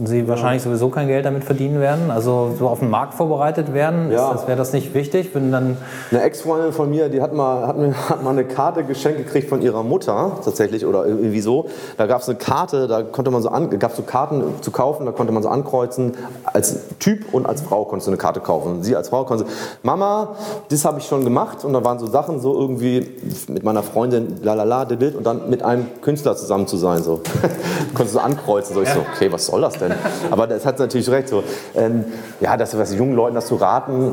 [0.00, 4.12] Sie wahrscheinlich sowieso kein Geld damit verdienen werden, also so auf den Markt vorbereitet werden.
[4.12, 4.46] Ja.
[4.46, 5.76] Wäre das nicht wichtig, wenn dann
[6.12, 9.48] Eine Ex-Freundin von mir, die hat mal, hat, mir, hat mal eine Karte geschenkt gekriegt
[9.48, 11.66] von ihrer Mutter, tatsächlich, oder irgendwie so.
[11.96, 15.04] Da gab es eine Karte, da konnte man so an, gab so Karten zu kaufen,
[15.04, 16.12] da konnte man so ankreuzen.
[16.44, 18.76] Als Typ und als Frau konntest du eine Karte kaufen.
[18.76, 19.46] Und sie als Frau konnte,
[19.82, 20.36] Mama,
[20.68, 21.64] das habe ich schon gemacht.
[21.64, 23.04] Und da waren so Sachen, so irgendwie
[23.48, 27.02] mit meiner Freundin, lalala, didit, und dann mit einem Künstler zusammen zu sein.
[27.02, 27.20] So.
[27.94, 28.74] konntest du ankreuzen.
[28.74, 29.87] So, ich so, okay, was soll das denn?
[30.30, 31.28] Aber das hat natürlich recht.
[31.28, 31.42] So.
[31.76, 32.04] Ähm,
[32.40, 34.12] ja, das was jungen Leuten das zu raten,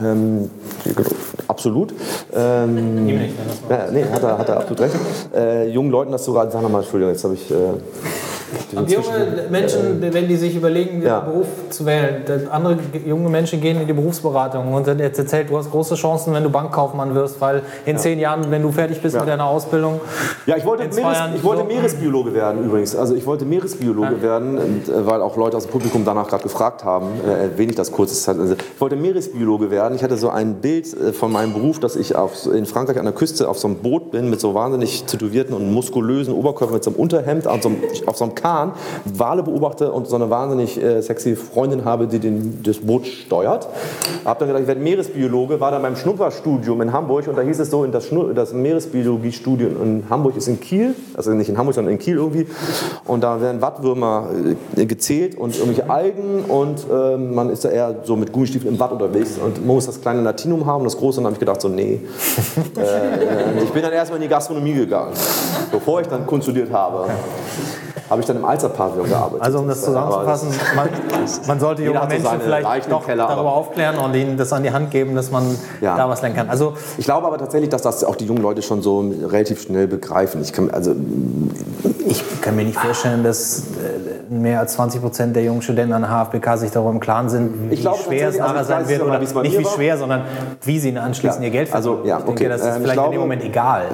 [0.00, 0.50] ähm,
[1.46, 1.92] absolut.
[2.34, 3.08] Ähm,
[3.68, 4.94] ja, nee, hat er, hat er absolut recht.
[5.34, 7.50] Äh, jungen Leuten das zu raten, sag nochmal, Entschuldigung, jetzt habe ich.
[7.50, 7.54] Äh,
[8.70, 11.20] Zwischen- Junge Menschen, wenn die sich überlegen, den Ja.
[11.20, 15.58] Beruf zu wählen, andere junge Menschen gehen in die Berufsberatung und dann jetzt erzählt, du
[15.58, 19.14] hast große Chancen, wenn du Bankkaufmann wirst, weil in zehn Jahren, wenn du fertig bist
[19.16, 19.20] Ja.
[19.20, 20.00] mit deiner Ausbildung,
[20.46, 22.96] Ja, ich wollte, Meeres, ich wollte Meeresbiologe werden übrigens.
[22.96, 26.84] Also ich wollte Meeresbiologe werden, äh, weil auch Leute aus dem Publikum danach gerade gefragt
[26.84, 27.06] haben.
[27.26, 28.28] Äh, erwähne ich das kurz.
[28.28, 29.94] Hat- Also ich wollte Meeresbiologe werden.
[29.94, 33.04] Ich hatte so ein Bild äh, von meinem Beruf, dass ich auf, in Frankreich an
[33.06, 36.84] der Küste auf so einem Boot bin mit so wahnsinnig tätowierten und muskulösen Oberkörper mit
[36.84, 38.72] so einem Unterhemd auf so einem, auf so einem Kahn,
[39.06, 43.66] Wale beobachte und so eine wahnsinnig äh, sexy Freundin habe, die den, das Boot steuert.
[44.24, 47.60] Hab dann gedacht, ich werde Meeresbiologe, war dann beim Schnupperstudium in Hamburg und da hieß
[47.60, 51.74] es so, in das, das Meeresbiologiestudium in Hamburg ist in Kiel, also nicht in Hamburg,
[51.74, 52.46] sondern in Kiel irgendwie.
[53.06, 57.96] Und da werden Wattwürmer äh, gezählt und irgendwelche Algen und ähm, man ist da eher
[58.04, 60.96] so mit Gummistiefeln im Watt unterwegs und man muss das kleine Latinum haben und das
[60.96, 62.00] große und dann habe ich gedacht so, nee.
[62.76, 65.12] äh, ich bin dann erstmal in die Gastronomie gegangen,
[65.70, 67.08] bevor ich dann Kunst studiert habe.
[68.10, 69.42] Habe ich dann im Alster-Pavillon gearbeitet.
[69.42, 70.88] also um das zusammenzufassen, man,
[71.46, 74.90] man sollte junge Menschen vielleicht doch Keller, darüber aufklären und ihnen das an die Hand
[74.90, 75.44] geben, dass man
[75.80, 75.96] Ja.
[75.96, 76.48] da was lernen kann.
[76.50, 79.86] Also Ich glaube aber tatsächlich, dass das auch die jungen Leute schon so relativ schnell
[79.86, 80.40] begreifen.
[80.42, 80.94] Ich kann, also,
[82.06, 86.02] ich kann mir nicht vorstellen, dass äh, mehr als 20 Prozent der jungen Studenten an
[86.02, 89.00] der HFBK sich darüber im Klaren sind, wie glaube schwer es also nachher sein wird.
[89.02, 89.72] nicht, Oder nicht wie war.
[89.72, 90.22] schwer, sondern
[90.62, 91.94] wie sie anschließend ihr Geld verdienen.
[91.98, 92.48] Also, ja, ich denke, okay.
[92.48, 93.84] das ist Ähm, ich vielleicht in glaube- dem Moment egal.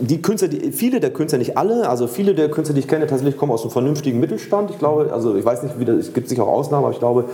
[0.00, 3.06] die Künstler, die, viele der Künstler, nicht alle, also viele der Künstler, die ich kenne,
[3.20, 4.70] tatsächlich kommen aus einem vernünftigen Mittelstand.
[4.70, 6.98] Ich glaube, also ich weiß nicht, wie das, es gibt sicher auch Ausnahmen, aber ich
[6.98, 7.26] glaube,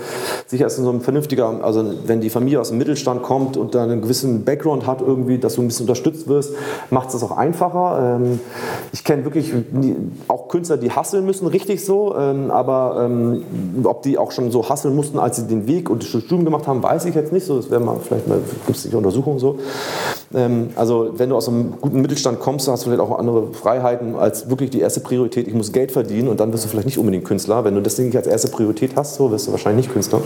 [0.46, 3.90] sicher ist so ein vernünftiger, also wenn die Familie aus dem Mittelstand kommt und dann
[3.90, 6.54] einen gewissen Background hat irgendwie, dass du ein bisschen unterstützt wirst,
[6.90, 8.18] macht es das auch einfacher.
[8.20, 8.40] Ähm,
[8.92, 9.52] ich kenne wirklich
[10.28, 13.44] auch Künstler, die hasseln müssen, richtig so, ähm, aber ähm,
[13.84, 16.66] ob die auch schon so hasseln mussten, als sie den Weg und das Studium gemacht
[16.66, 17.46] haben, weiß ich jetzt nicht.
[17.46, 19.58] So, das wäre mal vielleicht mal gibt es sicher Untersuchungen so.
[20.74, 24.50] Also wenn du aus einem guten Mittelstand kommst, hast du vielleicht auch andere Freiheiten als
[24.50, 25.46] wirklich die erste Priorität.
[25.48, 27.62] Ich muss Geld verdienen und dann wirst du vielleicht nicht unbedingt Künstler.
[27.62, 30.22] Wenn du das Ding nicht als erste Priorität hast, so wirst du wahrscheinlich nicht Künstler.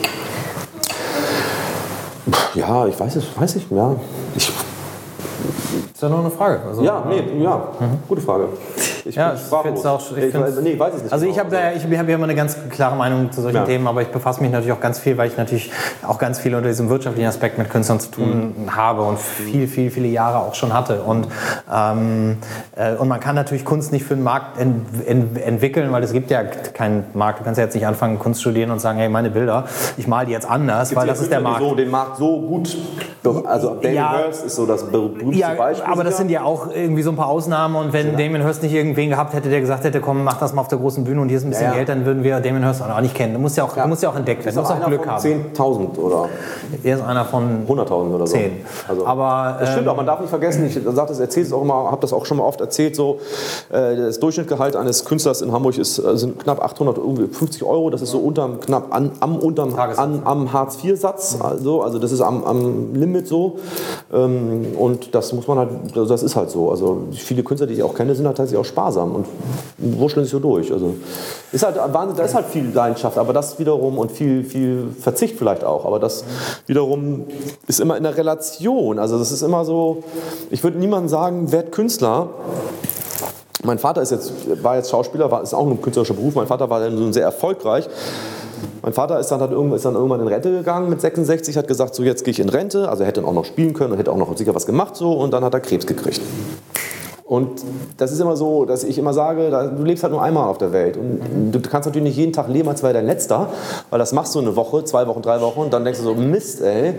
[2.54, 3.96] Ja, ich weiß es, weiß ich, ja.
[4.36, 6.60] Ich, ist ja nur eine Frage.
[6.68, 7.66] Also, ja, nee, ja,
[8.06, 8.44] gute Frage.
[9.10, 9.86] Ich Ja, bin ich sprachlos.
[9.86, 11.12] auch- ich ich weiß, nee, weiß es nicht.
[11.12, 11.44] Also ich genau.
[11.46, 13.64] habe da, ich habe ja immer eine ganz klare Meinung zu solchen Ja.
[13.64, 15.72] Themen, aber ich befasse mich natürlich auch ganz viel, weil ich natürlich
[16.06, 18.76] auch ganz viel unter diesem wirtschaftlichen Aspekt mit Künstlern zu tun Mhm.
[18.76, 21.02] habe und viel, viel, viele Jahre auch schon hatte.
[21.02, 21.26] Und,
[21.74, 22.38] ähm,
[22.76, 26.12] äh, und man kann natürlich Kunst nicht für den Markt ent ent entwickeln, weil es
[26.12, 27.40] gibt ja keinen Markt.
[27.40, 29.64] Du kannst ja jetzt nicht anfangen, Kunst studieren und sagen, hey, meine Bilder,
[29.96, 31.60] ich male die jetzt anders, weil Gibt das ist der Markt.
[31.62, 32.76] So, den Markt so gut.
[33.46, 34.16] Also Damien Ja.
[34.24, 35.90] Hirst ist so das berühmteste Ja, Beispiel.
[35.92, 37.76] aber das sind ja auch irgendwie so ein paar Ausnahmen.
[37.76, 40.60] Und wenn Damien Hirst nicht irgendwen gehabt hätte, der gesagt hätte, komm, mach das mal
[40.62, 41.76] auf der großen Bühne und hier ist ein bisschen Ja, ja.
[41.76, 43.34] Geld, dann würden wir Damien Hirst auch nicht kennen.
[43.34, 45.22] Du musst ja auch, du musst ja auch entdeckt werden, du musst auch Glück haben.
[45.22, 46.28] 10.000 oder
[46.82, 48.34] Er ist einer von 100.000 oder so.
[48.34, 48.52] Zehn.
[48.88, 51.52] Also, Aber, das stimmt ähm, auch, man darf nicht vergessen, ich sage das, erzähle es
[51.52, 53.20] auch immer, habe das auch schon mal oft erzählt, so,
[53.70, 58.10] äh, das Durchschnittsgehalt eines Künstlers in Hamburg ist, äh, sind knapp 850 Euro, das ist
[58.10, 62.94] so unterm, knapp an, am, unterm, an, am Hartz-IV-Satz, also, also das ist am, am
[62.94, 63.58] Limit so
[64.12, 67.74] ähm, und das muss man halt, also das ist halt so, also viele Künstler, die
[67.74, 69.26] ich auch kenne, sind halt tatsächlich auch sparsam und
[69.78, 70.94] wurschteln sich so durch, also
[71.52, 75.36] ist halt, Wahnsinn, da ist halt viel Leidenschaft, aber das wiederum und viel, viel Verzicht
[75.36, 76.24] vielleicht auch, aber das
[76.66, 77.24] wiederum
[77.66, 78.98] ist immer in der Relation.
[78.98, 80.02] Also das ist immer so,
[80.50, 82.28] ich würde niemandem sagen, werd Künstler.
[83.64, 86.34] Mein Vater ist jetzt, war jetzt Schauspieler, war, ist auch ein künstlerischer Beruf.
[86.34, 87.88] Mein Vater war dann sehr erfolgreich.
[88.82, 91.68] Mein Vater ist dann, hat irgendwann, ist dann irgendwann in Rente gegangen mit 66, hat
[91.68, 92.88] gesagt, so jetzt gehe ich in Rente.
[92.88, 94.96] Also er hätte dann auch noch spielen können und hätte auch noch sicher was gemacht
[94.96, 96.20] so und dann hat er Krebs gekriegt.
[97.30, 97.64] Und
[97.96, 100.72] das ist immer so, dass ich immer sage, du lebst halt nur einmal auf der
[100.72, 100.96] Welt.
[100.96, 103.50] Und du kannst natürlich nicht jeden Tag leben, als wäre dein letzter,
[103.88, 106.14] weil das machst du eine Woche, zwei Wochen, drei Wochen und dann denkst du so,
[106.16, 106.94] Mist, ey,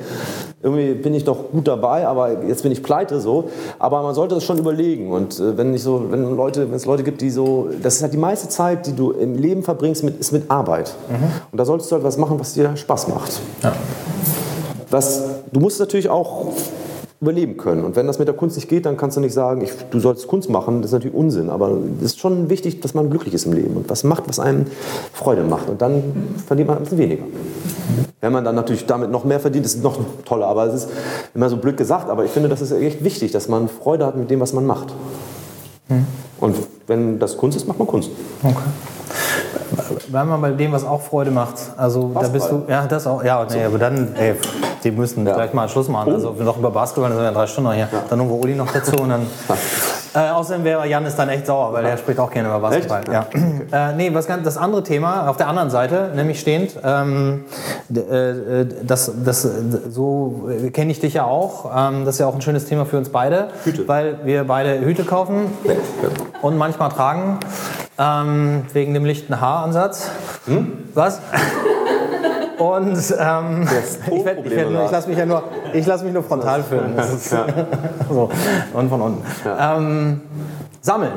[0.63, 3.49] irgendwie bin ich doch gut dabei, aber jetzt bin ich pleite so.
[3.77, 5.11] Aber man sollte das schon überlegen.
[5.11, 8.01] Und äh, wenn nicht so, wenn Leute, wenn es Leute gibt, die so, das ist
[8.01, 10.93] halt die meiste Zeit, die du im Leben verbringst, mit, ist mit Arbeit.
[11.09, 11.25] Mhm.
[11.51, 13.41] Und da solltest du halt was machen, was dir Spaß macht.
[13.63, 13.73] Ja.
[14.89, 16.53] Was, du musst natürlich auch
[17.21, 17.83] überleben können.
[17.83, 19.99] Und wenn das mit der Kunst nicht geht, dann kannst du nicht sagen, ich, du
[19.99, 20.81] sollst Kunst machen.
[20.81, 21.51] Das ist natürlich Unsinn.
[21.51, 24.39] Aber es ist schon wichtig, dass man glücklich ist im Leben und was macht, was
[24.39, 24.65] einem
[25.13, 25.69] Freude macht.
[25.69, 26.01] Und dann
[26.45, 27.23] verdient man ein bisschen weniger.
[28.21, 30.47] Wenn man dann natürlich damit noch mehr verdient, ist es noch toller.
[30.47, 30.89] Aber es ist
[31.35, 32.09] immer so blöd gesagt.
[32.09, 34.65] Aber ich finde, das ist echt wichtig, dass man Freude hat mit dem, was man
[34.65, 34.91] macht.
[35.89, 36.05] Hm.
[36.39, 36.55] Und
[36.87, 38.09] wenn das Kunst ist, macht man Kunst.
[38.43, 38.55] Okay.
[40.09, 41.55] Bleiben wir bei dem, was auch Freude macht.
[41.77, 42.23] Also Basketball.
[42.23, 44.35] da bist du, ja, das auch, ja, nee, aber dann, ey,
[44.83, 45.33] die müssen ja.
[45.33, 46.11] gleich mal Schluss machen.
[46.11, 46.15] Oh.
[46.15, 47.87] Also noch über Basketball, dann sind wir drei Stunden noch hier.
[47.91, 48.03] Ja.
[48.09, 49.27] Dann irgendwo Uli noch dazu und dann.
[50.13, 53.03] Äh, außerdem wäre Jan ist dann echt sauer, weil er spricht auch gerne über Basketball.
[53.11, 53.25] Ja.
[53.71, 57.45] Äh, nee, was ganz, das andere Thema auf der anderen Seite, nämlich stehend, ähm,
[57.89, 59.47] äh, das, das,
[59.89, 61.71] so kenne ich dich ja auch.
[61.73, 63.87] Ähm, das ist ja auch ein schönes Thema für uns beide, Hüte.
[63.87, 65.45] weil wir beide Hüte kaufen
[66.41, 67.39] und manchmal tragen
[67.97, 70.09] ähm, wegen dem lichten Haaransatz.
[70.45, 70.89] Hm?
[70.93, 71.21] Was?
[72.61, 73.67] Und ähm,
[74.07, 75.43] ich, ich, ich lasse mich ja nur,
[75.73, 76.95] ich lass mich nur frontal filmen.
[76.95, 77.03] Ja.
[78.09, 78.29] so,
[78.73, 79.23] und von unten.
[79.43, 79.77] Ja.
[79.77, 80.21] Ähm,
[80.79, 81.13] Sammeln.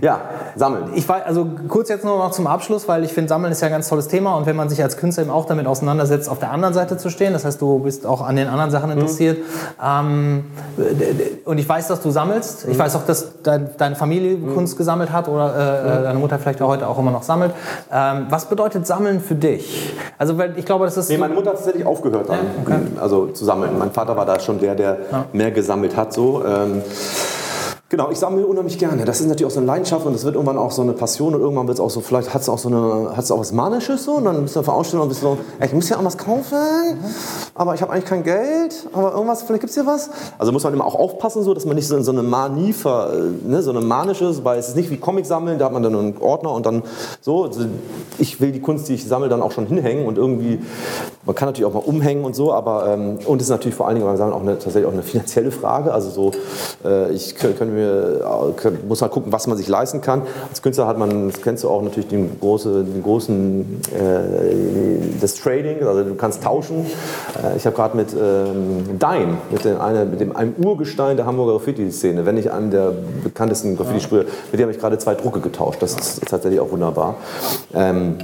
[0.00, 0.20] Ja,
[0.54, 0.92] sammeln.
[0.94, 3.66] Ich war, also kurz jetzt nur noch zum Abschluss, weil ich finde, Sammeln ist ja
[3.66, 6.38] ein ganz tolles Thema und wenn man sich als Künstler eben auch damit auseinandersetzt, auf
[6.38, 8.98] der anderen Seite zu stehen, das heißt, du bist auch an den anderen Sachen mhm.
[8.98, 9.38] interessiert.
[9.38, 9.82] Mhm.
[9.82, 10.44] Ähm,
[11.44, 12.66] und ich weiß, dass du sammelst.
[12.66, 12.72] Mhm.
[12.72, 14.54] Ich weiß auch, dass dein, deine Familie mhm.
[14.54, 16.04] Kunst gesammelt hat oder äh, mhm.
[16.04, 17.52] deine Mutter vielleicht auch heute auch immer noch sammelt.
[17.92, 19.94] Ähm, was bedeutet Sammeln für dich?
[20.18, 21.08] Also, weil ich glaube, das ist.
[21.08, 22.78] Nee, meine Mutter hat tatsächlich aufgehört, ja, okay.
[23.00, 23.78] also zu sammeln.
[23.78, 25.24] Mein Vater war da schon der, der ja.
[25.32, 26.12] mehr gesammelt hat.
[26.12, 26.44] So.
[26.44, 26.82] Ähm,
[27.94, 29.04] Genau, ich sammle unheimlich gerne.
[29.04, 31.32] Das ist natürlich auch so eine Leidenschaft und das wird irgendwann auch so eine Passion
[31.32, 33.38] und irgendwann wird es auch so, vielleicht hat es auch so eine, hat es auch
[33.38, 35.98] was Manisches so und dann bist du Ausstellung und bist so, ey, ich muss ja
[35.98, 36.58] auch was kaufen,
[37.54, 40.10] aber ich habe eigentlich kein Geld, aber irgendwas, vielleicht gibt es hier was.
[40.38, 42.72] Also muss man immer auch aufpassen, so, dass man nicht so in so eine Manie,
[42.72, 43.12] ver,
[43.44, 45.94] ne, so eine manisches, weil es ist nicht wie Comic sammeln, da hat man dann
[45.94, 46.82] einen Ordner und dann
[47.20, 47.48] so,
[48.18, 50.58] ich will die Kunst, die ich sammle, dann auch schon hinhängen und irgendwie,
[51.24, 53.86] man kann natürlich auch mal umhängen und so, aber, ähm, und es ist natürlich vor
[53.86, 56.32] allen Dingen beim Sammeln auch eine, tatsächlich auch eine finanzielle Frage, also so,
[56.84, 60.22] äh, ich könnte mir äh, muss man gucken, was man sich leisten kann.
[60.48, 65.34] Als Künstler hat man, das kennst du auch natürlich, den, große, den großen, äh, das
[65.34, 66.86] Trading, also du kannst tauschen.
[67.42, 71.26] Äh, ich habe gerade mit ähm, Dein, mit, dem, eine, mit dem, einem Urgestein der
[71.26, 75.40] Hamburger Graffiti-Szene, wenn nicht einem der bekanntesten Graffiti-Sprüher, mit dem habe ich gerade zwei Drucke
[75.40, 75.82] getauscht.
[75.82, 77.16] Das ist tatsächlich auch wunderbar.
[77.74, 78.18] Ähm,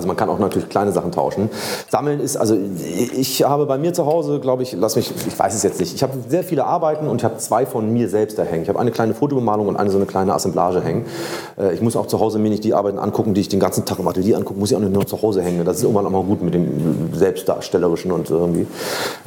[0.00, 1.50] also man kann auch natürlich kleine Sachen tauschen.
[1.90, 5.54] Sammeln ist, also ich habe bei mir zu Hause, glaube ich, lass mich, ich weiß
[5.54, 8.38] es jetzt nicht, ich habe sehr viele Arbeiten und ich habe zwei von mir selbst
[8.38, 8.62] da hängen.
[8.62, 11.04] Ich habe eine kleine Fotobemalung und eine so eine kleine Assemblage hängen.
[11.58, 13.84] Äh, ich muss auch zu Hause mir nicht die Arbeiten angucken, die ich den ganzen
[13.84, 15.66] Tag im Atelier angucke, muss ich auch nicht nur zu Hause hängen.
[15.66, 18.66] Das ist irgendwann auch mal gut mit dem Selbstdarstellerischen und irgendwie.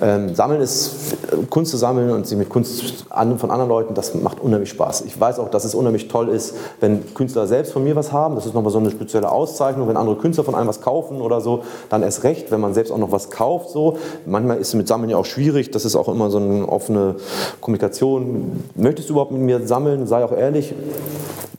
[0.01, 1.15] Ähm, sammeln ist,
[1.51, 5.01] Kunst zu sammeln und sich mit Kunst von anderen Leuten, das macht unheimlich Spaß.
[5.01, 8.33] Ich weiß auch, dass es unheimlich toll ist, wenn Künstler selbst von mir was haben.
[8.33, 11.21] Das ist nochmal so eine spezielle Auszeichnung, wenn andere Künstler von von einem was kaufen
[11.21, 13.69] oder so, dann erst recht, wenn man selbst auch noch was kauft.
[13.69, 13.97] So.
[14.25, 17.15] Manchmal ist es mit Sammeln ja auch schwierig, das ist auch immer so eine offene
[17.61, 18.63] Kommunikation.
[18.75, 20.07] Möchtest du überhaupt mit mir sammeln?
[20.07, 20.73] Sei auch ehrlich.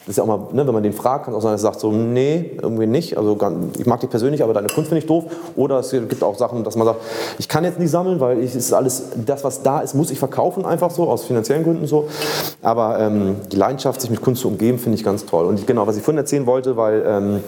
[0.06, 1.72] Das ist ja auch mal, ne, wenn man den fragt, kann auch sein, dass er
[1.72, 3.16] sagt so, nee, irgendwie nicht.
[3.16, 3.38] Also
[3.78, 5.24] ich mag dich persönlich, aber deine Kunst finde ich doof.
[5.56, 7.00] Oder es gibt auch Sachen, dass man sagt,
[7.38, 10.18] ich kann jetzt nicht sammeln, weil ich, ist alles, das, was da ist, muss ich
[10.18, 12.06] verkaufen einfach so, aus finanziellen Gründen so.
[12.60, 15.46] Aber ähm, die Leidenschaft, sich mit Kunst zu umgeben, finde ich ganz toll.
[15.46, 17.40] Und genau, was ich vorhin erzählen wollte, weil ähm,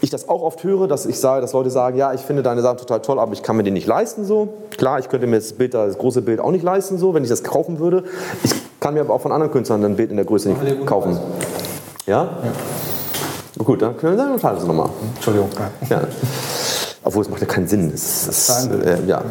[0.00, 2.62] ich das auch oft höre, dass ich sage, dass Leute sagen, ja, ich finde deine
[2.62, 4.48] Sachen total toll, aber ich kann mir die nicht leisten so.
[4.70, 7.28] Klar, ich könnte mir das Bild, das große Bild auch nicht leisten so, wenn ich
[7.28, 8.04] das kaufen würde.
[8.42, 11.18] Ich kann mir aber auch von anderen Künstlern ein Bild in der Größe nicht kaufen.
[12.06, 12.22] Ja?
[12.24, 13.64] ja.
[13.64, 14.88] Gut, dann können wir sagen, das nochmal.
[15.14, 15.50] Entschuldigung.
[15.88, 16.00] Ja.
[17.04, 17.90] Obwohl es macht ja keinen Sinn.
[17.92, 19.22] Es, es, äh, ja.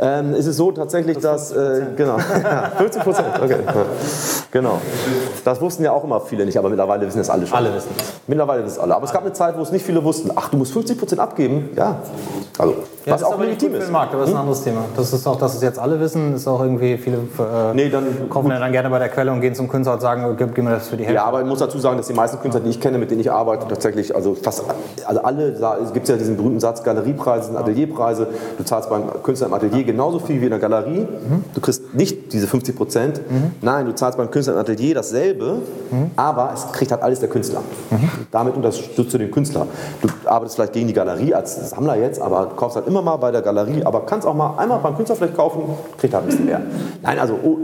[0.00, 2.18] Ähm, ist es so tatsächlich, das dass äh, genau
[2.78, 3.58] 50 Prozent, okay,
[4.50, 4.80] genau.
[5.44, 7.56] Das wussten ja auch immer viele nicht, aber mittlerweile wissen es alle schon.
[7.56, 8.04] Alle wissen es.
[8.26, 8.96] Mittlerweile wissen es alle.
[8.96, 10.32] Aber es gab eine Zeit, wo es nicht viele wussten.
[10.34, 11.70] Ach, du musst 50 Prozent abgeben.
[11.76, 11.98] Ja,
[12.58, 13.92] also ja, was auch legitim ist.
[13.92, 14.48] Markt, aber das ist ein hm?
[14.48, 14.84] anderes Thema.
[14.96, 18.28] Das ist auch, dass es jetzt alle wissen, ist auch irgendwie viele äh, nee, dann,
[18.28, 20.64] kaufen ja dann gerne bei der Quelle und gehen zum Künstler und sagen, gib, gib
[20.64, 21.16] mir das für die Hälfte.
[21.16, 23.20] Ja, aber ich muss dazu sagen, dass die meisten Künstler, die ich kenne, mit denen
[23.20, 24.64] ich arbeite, tatsächlich, also fast
[25.06, 25.50] also alle,
[25.82, 28.26] es gibt ja diesen berühmten Satz, Galeriepreise sind Atelierpreise.
[28.58, 31.06] Du zahlst beim Künstler im Atelier genauso viel wie in der Galerie.
[31.54, 33.20] Du kriegst nicht diese 50 Prozent.
[33.60, 35.58] Nein, du zahlst beim Künstler im Atelier dasselbe,
[36.16, 37.62] aber es kriegt halt alles der Künstler.
[38.30, 39.66] Damit unterstützt du den Künstler.
[40.00, 43.30] Du arbeitest vielleicht gegen die Galerie als Sammler jetzt, aber kaufst halt immer mal bei
[43.30, 45.62] der Galerie, aber kannst auch mal einmal beim Künstler vielleicht kaufen,
[45.98, 46.60] kriegt halt ein bisschen mehr.
[47.02, 47.58] Nein, also oh,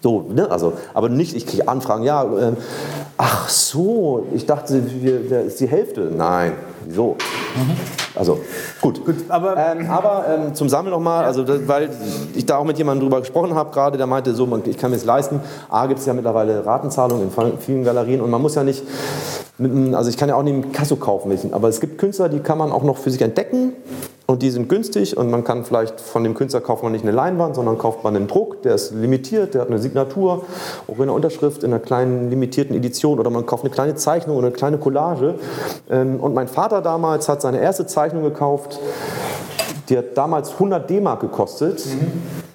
[0.00, 0.50] so, ne?
[0.50, 2.52] also, aber nicht, ich kriege Anfragen, ja, äh,
[3.16, 6.12] ach so, ich dachte, wir, das ist die Hälfte.
[6.14, 6.52] Nein,
[6.86, 7.16] wieso?
[8.14, 8.40] Also
[8.80, 9.04] gut.
[9.04, 11.90] Gut, aber- ähm, aber ähm, zum Sammeln nochmal, also das, weil
[12.34, 14.90] ich da auch mit jemandem drüber gesprochen habe gerade, der meinte, so, man, ich kann
[14.90, 15.40] mir es leisten.
[15.68, 18.82] A gibt es ja mittlerweile Ratenzahlungen in vielen Galerien und man muss ja nicht,
[19.58, 22.28] mit, also ich kann ja auch nicht mit Kasso kaufen, welchen, aber es gibt Künstler,
[22.28, 23.72] die kann man auch noch für sich entdecken
[24.26, 27.12] und die sind günstig und man kann vielleicht von dem Künstler kauft man nicht eine
[27.12, 30.44] Leinwand, sondern kauft man einen Druck, der ist limitiert, der hat eine Signatur,
[30.88, 34.38] auch in einer Unterschrift in einer kleinen limitierten Edition oder man kauft eine kleine Zeichnung
[34.38, 35.34] oder eine kleine Collage.
[35.90, 38.80] Ähm, Und mein Vater damals hat seine erste Zeichnung gekauft,
[39.90, 41.84] die hat damals 100 D-Mark gekostet.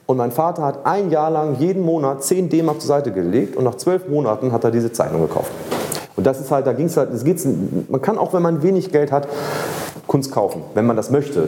[0.08, 3.64] Und mein Vater hat ein Jahr lang jeden Monat 10 D-Mark zur Seite gelegt und
[3.64, 5.52] nach zwölf Monaten hat er diese Zeichnung gekauft.
[6.16, 7.48] Und das ist halt, da ging es halt, es geht's,
[7.88, 9.28] man kann auch, wenn man wenig Geld hat,
[10.10, 11.48] Kunst kaufen, wenn man das möchte.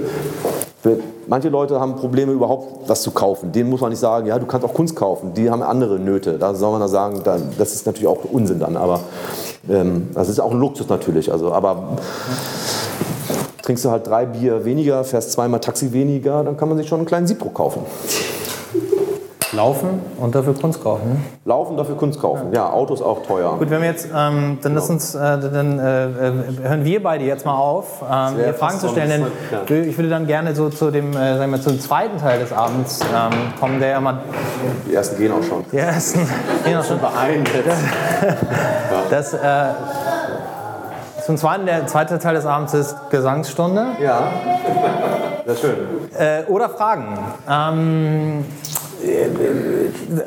[1.28, 3.52] Manche Leute haben Probleme, überhaupt was zu kaufen.
[3.52, 5.34] Denen muss man nicht sagen, ja, du kannst auch Kunst kaufen.
[5.34, 6.38] Die haben andere Nöte.
[6.38, 8.78] Da soll man da sagen, da, das ist natürlich auch Unsinn dann.
[8.78, 9.00] Aber
[9.68, 11.32] ähm, das ist auch ein Luxus natürlich.
[11.32, 11.98] Also, aber
[13.64, 17.00] trinkst du halt drei Bier weniger, fährst zweimal Taxi weniger, dann kann man sich schon
[17.00, 17.82] einen kleinen Sipro kaufen.
[19.62, 21.08] Laufen und dafür Kunst kaufen.
[21.14, 21.20] ne?
[21.46, 22.52] Laufen, dafür Kunst kaufen.
[22.52, 23.58] Ja, Auto ist auch teuer.
[23.60, 26.34] Gut, wenn wir jetzt, ähm, dann lass uns, äh, dann äh, äh,
[26.64, 29.84] hören wir beide jetzt mal auf, ähm, hier Fragen zu stellen, denn ja.
[29.84, 33.02] ich würde dann gerne so zu dem, äh, sagen wir, zum zweiten Teil des Abends
[33.02, 34.18] ähm, kommen, der ja mal
[34.90, 35.64] Die ersten gehen auch schon.
[35.72, 36.28] die ersten,
[36.66, 37.44] je nach- Beeilen
[39.12, 39.38] das, äh,
[41.24, 44.24] zum zweiten, der zweite Teil des Abends ist Gesangsstunde Ja,
[45.46, 45.78] sehr schön.
[46.18, 47.18] äh, oder Fragen.
[47.48, 48.71] Ähm, äh,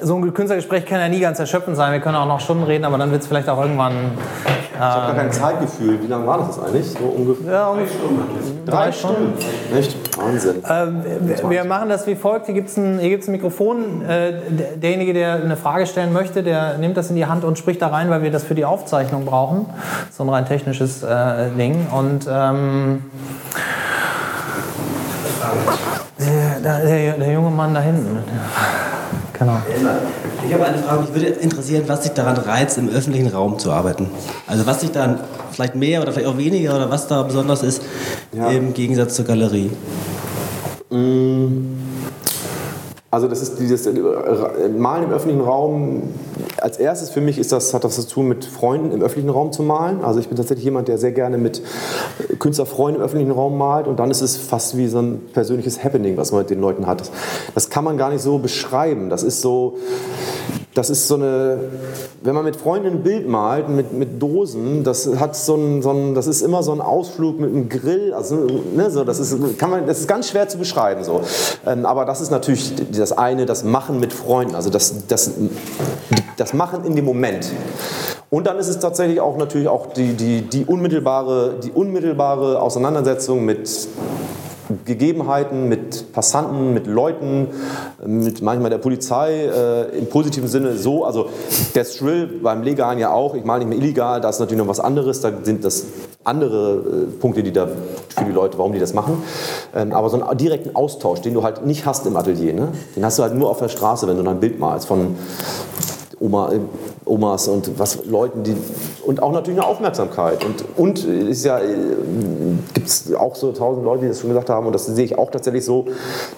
[0.03, 1.93] so ein Künstlergespräch kann ja nie ganz erschöpfend sein.
[1.93, 3.93] Wir können auch noch Stunden reden, aber dann wird es vielleicht auch irgendwann
[4.75, 6.03] Ich habe gar kein Zeitgefühl.
[6.03, 6.91] Wie lange war das eigentlich?
[6.91, 7.97] So ungefähr ja, ungefähr
[8.67, 9.35] drei Stunden.
[9.77, 9.97] Echt?
[10.19, 10.63] Wahnsinn.
[11.21, 12.47] Wir- Wir machen das wie folgt.
[12.47, 14.03] Hier gibt es ein, hier gibt's ein Mikrofon.
[14.03, 17.59] Äh, der- Derjenige, der eine Frage stellen möchte, der nimmt das in die Hand und
[17.59, 19.67] spricht da rein, weil wir das für die Aufzeichnung brauchen.
[20.11, 21.87] So ein rein technisches äh, Ding.
[21.97, 23.05] Und ähm,
[26.19, 28.19] der, der, der junge Mann da hinten.
[29.39, 29.57] Genau.
[30.47, 33.73] Ich habe eine Frage, mich würde interessieren, was dich daran reizt, im öffentlichen Raum zu
[33.73, 34.09] arbeiten.
[34.47, 37.83] Also was dich dann vielleicht mehr oder vielleicht auch weniger oder was da besonders ist
[38.33, 38.49] Ja.
[38.49, 39.71] im Gegensatz zur Galerie.
[43.11, 43.93] Also das ist dieses äh,
[44.77, 46.03] Malen im öffentlichen Raum.
[46.65, 49.53] Als erstes für mich ist das, hat das zu tun mit Freunden im öffentlichen Raum
[49.53, 50.03] zu malen.
[50.03, 51.61] Also ich bin tatsächlich jemand, der sehr gerne mit
[52.31, 53.87] äh, Künstlerfreunden im öffentlichen Raum malt.
[53.87, 56.87] Und dann ist es fast wie so ein persönliches Happening, was man mit den Leuten
[56.87, 57.03] hat.
[57.03, 57.11] Das,
[57.55, 59.11] das kann man gar nicht so beschreiben.
[59.11, 59.77] Das ist so,
[60.75, 61.59] das ist so eine,
[62.23, 65.91] wenn man mit Freunden ein Bild malt, mit, mit Dosen, das hat so ein, so
[65.91, 68.35] ein, das ist immer so ein Ausflug mit einem Grill, also,
[68.75, 71.21] ne, so, das ist, kann man, das ist ganz schwer zu beschreiben, so.
[71.65, 75.31] Ähm, aber das ist natürlich das eine, das Machen mit Freunden, also das, das,
[76.37, 77.51] das Machen in dem Moment.
[78.31, 83.45] Und dann ist es tatsächlich auch natürlich auch die, die, die, unmittelbare, die unmittelbare Auseinandersetzung
[83.45, 83.89] mit
[84.85, 87.49] Gegebenheiten, mit Passanten, mit Leuten,
[88.05, 91.05] mit manchmal der Polizei, äh, im positiven Sinne so.
[91.05, 91.29] Also
[91.75, 94.69] der Thrill beim Legalen ja auch, ich meine nicht mehr illegal, da ist natürlich noch
[94.69, 95.85] was anderes, da sind das
[96.25, 97.69] andere äh, Punkte, die da
[98.09, 99.23] für die Leute, warum die das machen.
[99.75, 102.69] Ähm, aber so einen direkten Austausch, den du halt nicht hast im Atelier, ne?
[102.97, 105.15] den hast du halt nur auf der Straße, wenn du ein Bild malst von
[106.21, 106.61] Oma, äh,
[107.05, 108.57] Omas und was Leuten, die
[109.05, 110.45] und auch natürlich eine Aufmerksamkeit.
[110.45, 111.61] Und und ist ja
[112.75, 114.67] gibt es auch so tausend Leute, die das schon gesagt haben.
[114.67, 115.87] Und das sehe ich auch tatsächlich so.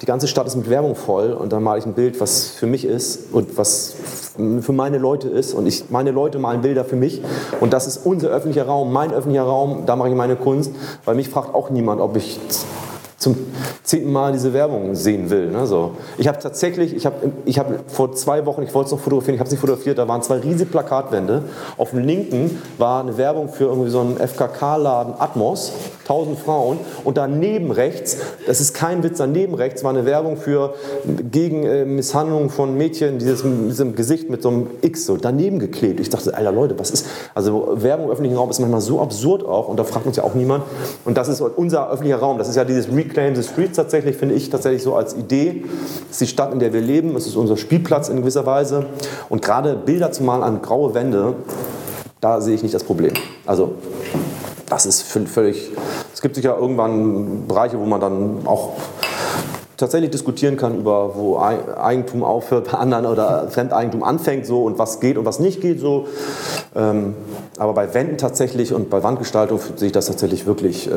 [0.00, 1.32] Die ganze Stadt ist mit Werbung voll.
[1.32, 3.94] Und dann male ich ein Bild, was für mich ist und was
[4.60, 5.54] für meine Leute ist.
[5.54, 7.22] Und ich meine Leute malen Bilder für mich.
[7.60, 10.72] Und das ist unser öffentlicher Raum, mein öffentlicher Raum, da mache ich meine Kunst,
[11.04, 12.38] weil mich fragt auch niemand, ob ich
[13.26, 13.36] zum
[13.82, 15.50] zehnten Mal diese Werbung sehen will.
[15.50, 15.66] Ne?
[15.66, 15.92] So.
[16.16, 19.34] Ich habe tatsächlich, ich habe ich hab vor zwei Wochen, ich wollte es noch fotografieren,
[19.34, 21.42] ich habe es nicht fotografiert, da waren zwei riesige Plakatwände.
[21.76, 25.72] Auf dem linken war eine Werbung für irgendwie so einen FKK-Laden Atmos,
[26.02, 26.78] 1000 Frauen.
[27.02, 30.74] Und daneben rechts, das ist kein Witz, daneben rechts war eine Werbung für
[31.32, 35.98] gegen äh, Misshandlung von Mädchen, dieses, diesem Gesicht mit so einem X so daneben geklebt.
[35.98, 39.44] Ich dachte, alter Leute, was ist, also Werbung im öffentlichen Raum ist manchmal so absurd
[39.44, 40.62] auch und da fragt uns ja auch niemand.
[41.04, 44.34] Und das ist unser öffentlicher Raum, das ist ja dieses Reclaim the Streets tatsächlich, finde
[44.34, 45.64] ich tatsächlich so als Idee.
[46.02, 48.86] Das ist die Stadt, in der wir leben, es ist unser Spielplatz in gewisser Weise.
[49.28, 51.34] Und gerade Bilder zu malen an graue Wände,
[52.20, 53.12] da sehe ich nicht das Problem.
[53.46, 53.74] Also
[54.68, 55.70] das ist völ- völlig,
[56.12, 58.72] es gibt sicher irgendwann Bereiche, wo man dann auch
[59.76, 64.78] tatsächlich diskutieren kann über, wo Ei- Eigentum aufhört bei anderen oder Fremdeigentum anfängt so und
[64.78, 66.06] was geht und was nicht geht so.
[66.74, 67.14] Ähm,
[67.58, 70.94] aber bei Wänden tatsächlich und bei Wandgestaltung sehe ich das tatsächlich wirklich, äh,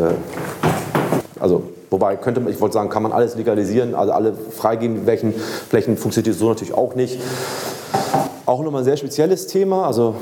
[1.40, 5.34] also Wobei könnte man, ich wollte sagen, kann man alles legalisieren, also alle freigeben, welchen
[5.34, 7.20] Flächen funktioniert so natürlich auch nicht.
[8.46, 10.16] Auch nochmal ein sehr spezielles Thema, also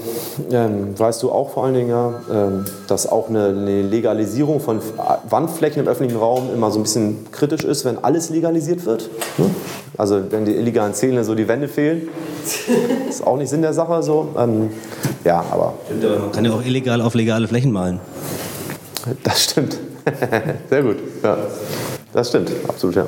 [0.52, 4.82] ähm, weißt du auch vor allen Dingen ja, ähm, dass auch eine, eine, Legalisierung von
[5.30, 9.10] Wandflächen im öffentlichen Raum immer so ein bisschen kritisch ist, wenn alles legalisiert wird.
[9.38, 9.50] Ne?
[9.98, 12.10] Also wenn die illegalen Zähne so die Wände fehlen,
[13.10, 14.30] ist auch nicht Sinn der Sache so.
[14.38, 14.72] Ähm,
[15.24, 15.76] ja, aber.
[15.86, 18.02] Stimmt, aber man kann ja auch illegal auf legale Flächen malen.
[19.24, 19.78] Das stimmt.
[20.70, 20.98] Sehr gut.
[21.24, 21.38] Ja.
[22.14, 23.06] Das stimmt, absolut, ja.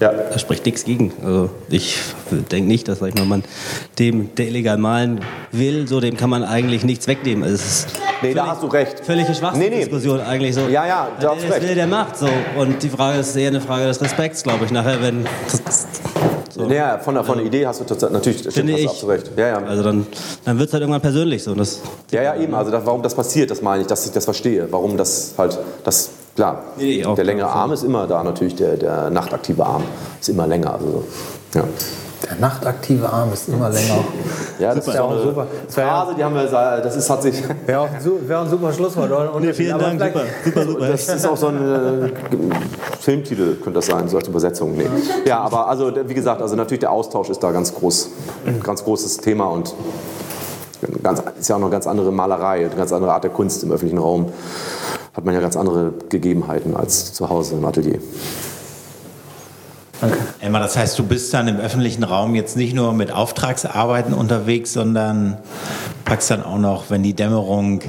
[0.00, 0.12] ja.
[0.12, 1.12] Da spricht nichts gegen.
[1.24, 1.98] Also ich
[2.30, 3.44] denke nicht, dass sag ich mal, man
[3.98, 5.20] dem, der illegal malen
[5.52, 7.44] will, so dem kann man eigentlich nichts wegnehmen.
[7.44, 7.88] Also es ist
[8.22, 9.00] nee, da hast du recht.
[9.04, 10.28] Völlige Schwachsinnsdiskussion nee, nee.
[10.28, 10.62] eigentlich so.
[10.68, 11.62] Ja, ja, du hast recht.
[11.62, 12.28] will, der macht so.
[12.58, 15.26] Und die Frage ist eher eine Frage des Respekts, glaube ich, nachher, wenn...
[16.52, 16.66] So.
[16.66, 19.06] Naja, von der, von der Idee hast du natürlich Finde ich.
[19.06, 19.30] recht.
[19.36, 19.62] Ja, ja.
[19.62, 20.04] Also dann,
[20.44, 21.54] dann wird es halt irgendwann persönlich so.
[21.54, 21.80] Das
[22.10, 22.52] ja, ja, eben.
[22.54, 24.66] Also das, warum das passiert, das meine ich, dass ich das verstehe.
[24.70, 26.10] Warum das halt, das
[26.40, 27.60] Klar, nee, der längere klar.
[27.64, 29.82] Arm ist immer da, natürlich der, der nachtaktive Arm
[30.18, 30.72] ist immer länger.
[30.72, 31.04] Also,
[31.52, 31.64] ja.
[32.24, 34.02] Der nachtaktive Arm ist immer länger.
[34.58, 35.46] Ja, das super, ist ja auch eine super.
[35.68, 37.42] Phrase, die haben wir, das ist, hat sich.
[37.66, 37.88] Wäre auch
[38.26, 39.10] wär ein super Schlusswort.
[39.34, 40.88] Und nee, vielen Dank, super, super, super.
[40.88, 42.08] Das ist auch so ein äh,
[43.00, 44.74] Filmtitel, könnte das sein, so als Übersetzung.
[44.78, 44.86] Nee.
[45.26, 48.08] Ja, aber also, wie gesagt, also natürlich der Austausch ist da ganz groß,
[48.62, 49.74] ganz großes Thema und
[51.02, 53.62] ganz, ist ja auch noch eine ganz andere Malerei, eine ganz andere Art der Kunst
[53.62, 54.32] im öffentlichen Raum
[55.12, 58.00] hat man ja ganz andere Gegebenheiten als zu Hause im Atelier.
[60.02, 60.14] Okay.
[60.40, 64.72] Emma, das heißt, du bist dann im öffentlichen Raum jetzt nicht nur mit Auftragsarbeiten unterwegs,
[64.72, 65.36] sondern
[66.06, 67.82] packst dann auch noch, wenn die Dämmerung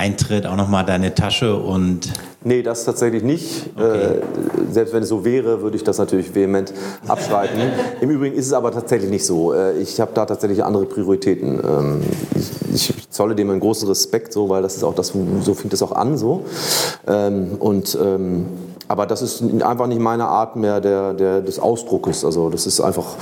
[0.00, 2.10] eintritt, auch noch mal deine Tasche und
[2.42, 3.66] Nee, das tatsächlich nicht.
[3.76, 4.14] Okay.
[4.14, 6.72] Äh, selbst wenn es so wäre, würde ich das natürlich vehement
[7.06, 7.58] abschreiten.
[8.00, 9.52] Im Übrigen ist es aber tatsächlich nicht so.
[9.52, 11.60] Äh, ich habe da tatsächlich andere Prioritäten.
[11.62, 12.00] Ähm,
[12.34, 15.74] ich, ich, zolle dem einen großen Respekt, so, weil das ist auch das, so fängt
[15.74, 16.16] es auch an.
[16.16, 16.46] So.
[17.06, 18.46] Ähm, und ähm,
[18.90, 22.24] aber das ist einfach nicht meine Art mehr der, der, des Ausdruckes.
[22.24, 23.14] Also das ist einfach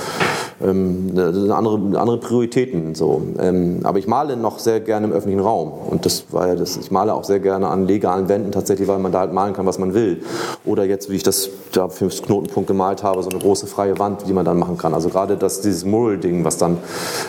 [0.63, 2.95] ähm, eine andere, andere Prioritäten.
[2.95, 3.21] So.
[3.39, 5.71] Ähm, aber ich male noch sehr gerne im öffentlichen Raum.
[5.71, 8.97] Und das war ja das, ich male auch sehr gerne an legalen Wänden tatsächlich, weil
[8.97, 10.23] man da halt malen kann, was man will.
[10.65, 13.99] Oder jetzt, wie ich das da für das Knotenpunkt gemalt habe, so eine große freie
[13.99, 14.95] Wand, die man dann machen kann.
[14.95, 16.79] Also gerade das, dieses Mural-Ding, was dann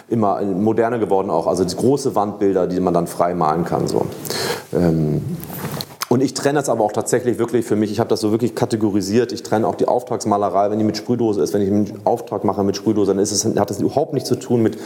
[0.08, 3.86] immer moderner geworden auch, also die große Wandbilder, die man dann frei malen kann.
[3.86, 4.06] So.
[4.72, 5.36] Ähm,
[6.12, 7.92] und ich trenne das aber auch tatsächlich wirklich für mich.
[7.92, 9.30] Ich habe das so wirklich kategorisiert.
[9.30, 11.54] Ich trenne auch die Auftragsmalerei, wenn die mit Sprühdose ist.
[11.54, 14.60] Wenn ich einen Auftrag mache mit Sprühdose, dann es, hat das überhaupt nichts zu tun
[14.60, 14.76] mit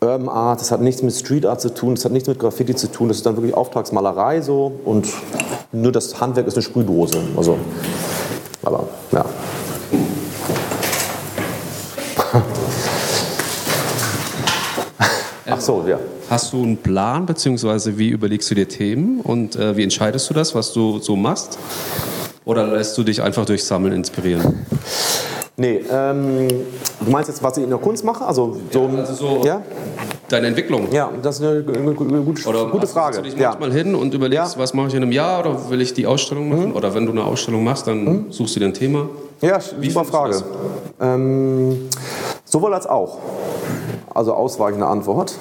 [0.00, 0.62] Urban Art.
[0.62, 1.96] Das hat nichts mit Street Art zu tun.
[1.96, 3.08] Das hat nichts mit Graffiti zu tun.
[3.08, 4.72] Das ist dann wirklich Auftragsmalerei so.
[4.86, 5.08] Und
[5.70, 7.18] nur das Handwerk ist eine Sprühdose.
[7.36, 7.58] Also,
[8.62, 9.26] aber ja.
[15.46, 15.98] Ach so, ja.
[16.30, 20.34] Hast du einen Plan, beziehungsweise wie überlegst du dir Themen und äh, wie entscheidest du
[20.34, 21.58] das, was du so machst?
[22.44, 24.66] Oder lässt du dich einfach durch Sammeln inspirieren?
[25.56, 26.48] Nee, ähm,
[27.00, 28.26] du meinst jetzt, was ich in der Kunst mache?
[28.26, 29.62] Also so, ja, also so ja?
[30.28, 30.92] deine Entwicklung.
[30.92, 33.16] Ja, das ist eine, eine gute, oder gute Frage.
[33.16, 33.76] Du dich manchmal ja.
[33.76, 34.60] hin und überlegst, ja.
[34.60, 36.68] was mache ich in einem Jahr oder will ich die Ausstellung machen?
[36.68, 36.76] Mhm.
[36.76, 38.26] Oder wenn du eine Ausstellung machst, dann mhm.
[38.28, 39.08] suchst du dir ein Thema.
[39.40, 40.42] Ja, Wie super Frage.
[41.00, 41.88] Ähm,
[42.44, 43.18] sowohl als auch.
[44.14, 45.34] Also ausweichende Antwort.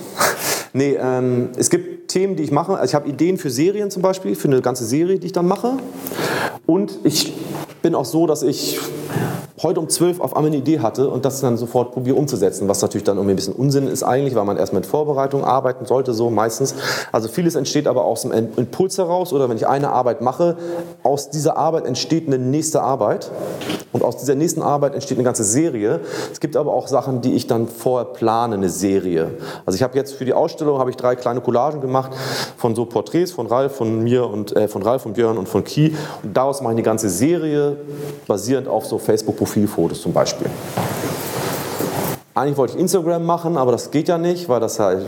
[0.78, 2.73] Nee, ähm, es gibt Themen, die ich mache.
[2.73, 5.47] Also ich habe Ideen für Serien zum Beispiel, für eine ganze Serie, die ich dann
[5.47, 5.78] mache.
[6.67, 7.34] Und ich
[7.82, 8.80] bin auch so, dass ich
[9.64, 12.82] heute um 12 auf einmal eine Idee hatte und das dann sofort probiere umzusetzen, was
[12.82, 16.14] natürlich dann irgendwie ein bisschen Unsinn ist eigentlich, weil man erst mit Vorbereitung arbeiten sollte,
[16.14, 16.76] so meistens.
[17.12, 20.58] Also vieles entsteht aber aus dem Impuls heraus oder wenn ich eine Arbeit mache,
[21.01, 23.32] aus dieser Arbeit entsteht eine nächste Arbeit
[23.93, 26.01] und aus dieser nächsten Arbeit entsteht eine ganze Serie.
[26.32, 29.32] Es gibt aber auch Sachen, die ich dann vorher plane, eine Serie.
[29.66, 32.12] Also ich habe jetzt für die Ausstellung habe ich drei kleine Collagen gemacht
[32.58, 35.64] von so Porträts von Ralf, von mir und äh, von Ralf, von Björn und von
[35.64, 37.78] Ki und daraus mache ich eine ganze Serie
[38.28, 40.48] basierend auf so Facebook Profilfotos zum Beispiel.
[42.36, 45.06] Eigentlich wollte ich Instagram machen, aber das geht ja nicht, weil das halt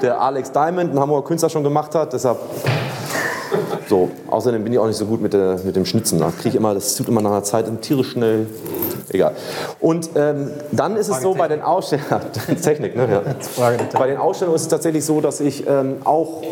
[0.00, 2.12] der Alex Diamond, ein Hamburger Künstler, schon gemacht hat.
[2.12, 2.38] Deshalb
[3.88, 4.10] so.
[4.30, 6.20] Außerdem bin ich auch nicht so gut mit, der, mit dem Schnitzen.
[6.20, 8.46] Da kriege ich immer, das tut immer nach einer Zeit tierisch schnell.
[9.10, 9.34] Egal.
[9.80, 12.22] Und ähm, dann ist es so bei den Ausstellungen,
[12.62, 13.22] Technik, ne?
[13.58, 13.68] Ja.
[13.98, 16.42] Bei den Ausstellungen ist es tatsächlich so, dass ich ähm, auch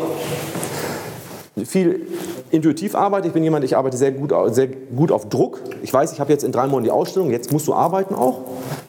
[1.65, 2.07] viel
[2.51, 3.27] intuitiv arbeite.
[3.27, 5.59] Ich bin jemand, ich arbeite sehr gut, sehr gut auf Druck.
[5.83, 8.41] Ich weiß, ich habe jetzt in drei Monaten die Ausstellung, jetzt musst du arbeiten auch.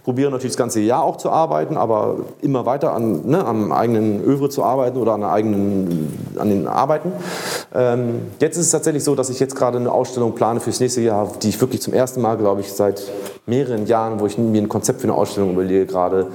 [0.04, 4.22] Probiere natürlich das ganze Jahr auch zu arbeiten, aber immer weiter an, ne, am eigenen
[4.24, 7.12] Övre zu arbeiten oder an, eigenen, an den Arbeiten.
[7.74, 11.00] Ähm, jetzt ist es tatsächlich so, dass ich jetzt gerade eine Ausstellung plane fürs nächste
[11.02, 13.02] Jahr, die ich wirklich zum ersten Mal, glaube ich, seit
[13.46, 16.28] mehreren Jahren, wo ich mir ein Konzept für eine Ausstellung überlege gerade,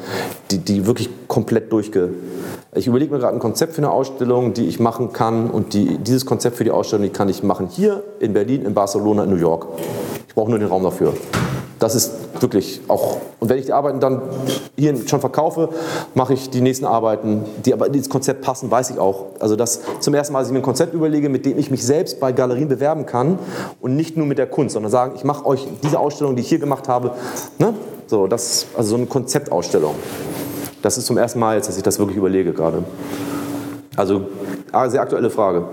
[0.51, 2.09] die, die wirklich komplett durchge
[2.75, 5.97] Ich überlege mir gerade ein Konzept für eine Ausstellung, die ich machen kann und die,
[5.99, 9.29] dieses Konzept für die Ausstellung, die kann ich machen hier in Berlin, in Barcelona, in
[9.29, 9.67] New York.
[10.27, 11.13] Ich brauche nur den Raum dafür.
[11.79, 12.11] Das ist
[12.41, 14.21] wirklich auch, und wenn ich die Arbeiten dann
[14.75, 15.69] hier schon verkaufe,
[16.15, 19.27] mache ich die nächsten Arbeiten, die aber in dieses Konzept passen, weiß ich auch.
[19.39, 21.85] Also das zum ersten Mal, dass ich mir ein Konzept überlege, mit dem ich mich
[21.85, 23.37] selbst bei Galerien bewerben kann
[23.79, 26.49] und nicht nur mit der Kunst, sondern sagen, ich mache euch diese Ausstellung, die ich
[26.49, 27.11] hier gemacht habe,
[27.59, 27.73] ne?
[28.07, 29.95] so, das, also so eine Konzeptausstellung.
[30.81, 32.83] Das ist zum ersten Mal jetzt, dass ich das wirklich überlege gerade.
[33.95, 34.27] Also,
[34.87, 35.65] sehr aktuelle Frage.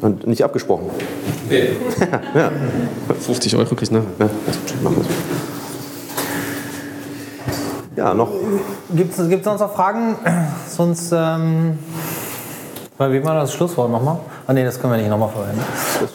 [0.00, 0.90] Und nicht abgesprochen.
[1.48, 1.68] Nee.
[3.20, 4.10] 50 Euro kriegst du nachher.
[4.18, 4.28] Ja,
[4.82, 5.06] machen.
[7.96, 8.30] Ja, noch.
[8.94, 10.16] Gibt es sonst noch Fragen?
[10.68, 11.78] Sonst, ähm,
[12.98, 14.18] wie war das Schlusswort nochmal?
[14.48, 15.60] Ah nee, das können wir nicht nochmal verwenden.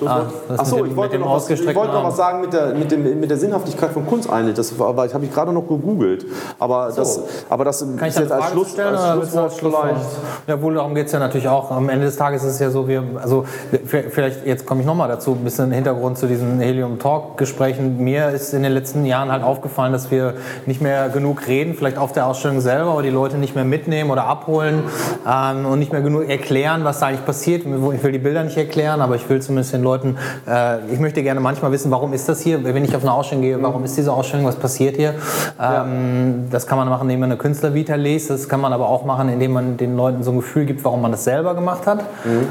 [0.06, 0.24] Ah,
[0.56, 3.30] Achso, ich wollte, noch was, ich wollte noch was sagen mit der, mit, dem, mit
[3.30, 4.56] der Sinnhaftigkeit von Kunst eigentlich.
[4.56, 6.26] Das war, aber habe ich gerade noch gegoogelt.
[6.58, 7.20] Aber das,
[7.50, 9.84] aber das Kann ich ist jetzt als, Schluss, stellen als Schlusswort als Schlusswort?
[9.90, 10.06] vielleicht.
[10.48, 11.72] Ja, wohl, darum geht es ja natürlich auch.
[11.72, 13.44] Am Ende des Tages ist es ja so, wir, also
[13.86, 17.98] vielleicht, jetzt komme ich nochmal dazu, ein bisschen Hintergrund zu diesen Helium-Talk-Gesprächen.
[18.02, 21.98] Mir ist in den letzten Jahren halt aufgefallen, dass wir nicht mehr genug reden, vielleicht
[21.98, 24.84] auf der Ausstellung selber, aber die Leute nicht mehr mitnehmen oder abholen
[25.30, 27.66] ähm, und nicht mehr genug erklären, was da eigentlich passiert.
[27.66, 30.18] Ich will die Bilder nicht erklären, aber ich will zumindest den Leuten,
[30.48, 33.44] äh, ich möchte gerne manchmal wissen, warum ist das hier, wenn ich auf eine Ausstellung
[33.44, 35.16] gehe, warum ist diese Ausstellung, was passiert hier.
[35.62, 39.06] Ähm, Das kann man machen, indem man eine Künstlervita liest, das kann man aber auch
[39.06, 42.04] machen, indem man den Leuten so ein Gefühl gibt, warum man das selber gemacht hat.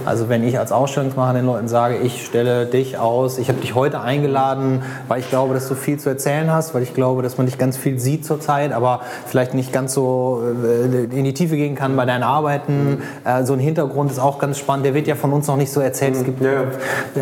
[0.05, 3.75] Also wenn ich als Ausstellungsmacher den Leuten sage, ich stelle dich aus, ich habe dich
[3.75, 7.37] heute eingeladen, weil ich glaube, dass du viel zu erzählen hast, weil ich glaube, dass
[7.39, 11.57] man dich ganz viel sieht zurzeit, aber vielleicht nicht ganz so äh, in die Tiefe
[11.57, 13.03] gehen kann bei deinen Arbeiten.
[13.25, 15.72] Äh, So ein Hintergrund ist auch ganz spannend, der wird ja von uns noch nicht
[15.72, 16.16] so erzählt.
[16.16, 16.64] Es gibt Ja,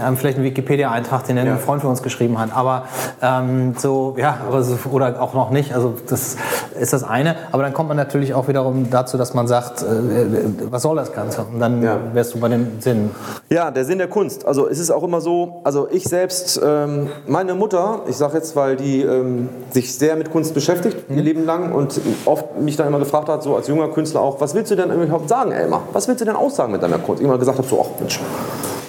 [0.01, 2.55] haben vielleicht einen Wikipedia-Eintrag, den ein Freund von uns geschrieben hat.
[2.55, 2.85] Aber
[3.21, 5.75] ähm, so, ja, aber so, oder auch noch nicht.
[5.75, 6.37] Also das
[6.79, 7.37] ist das eine.
[7.53, 10.97] Aber dann kommt man natürlich auch wiederum dazu, dass man sagt, äh, äh, was soll
[10.97, 11.43] das Ganze?
[11.43, 11.83] Und dann
[12.15, 13.11] wärst du bei dem Sinn.
[13.51, 14.47] Ja, der Sinn der Kunst.
[14.47, 18.57] Also es ist auch immer so, also ich selbst, ähm, meine Mutter, ich sage jetzt,
[18.57, 22.87] weil die ähm, sich sehr mit Kunst beschäftigt, ihr Leben lang und oft mich dann
[22.87, 25.83] immer gefragt hat, so als junger Künstler auch, was willst du denn überhaupt sagen, Elmar?
[25.93, 27.21] Was willst du denn aussagen mit deiner Kunst?
[27.21, 28.21] Ich immer gesagt habe, so, ach Mensch,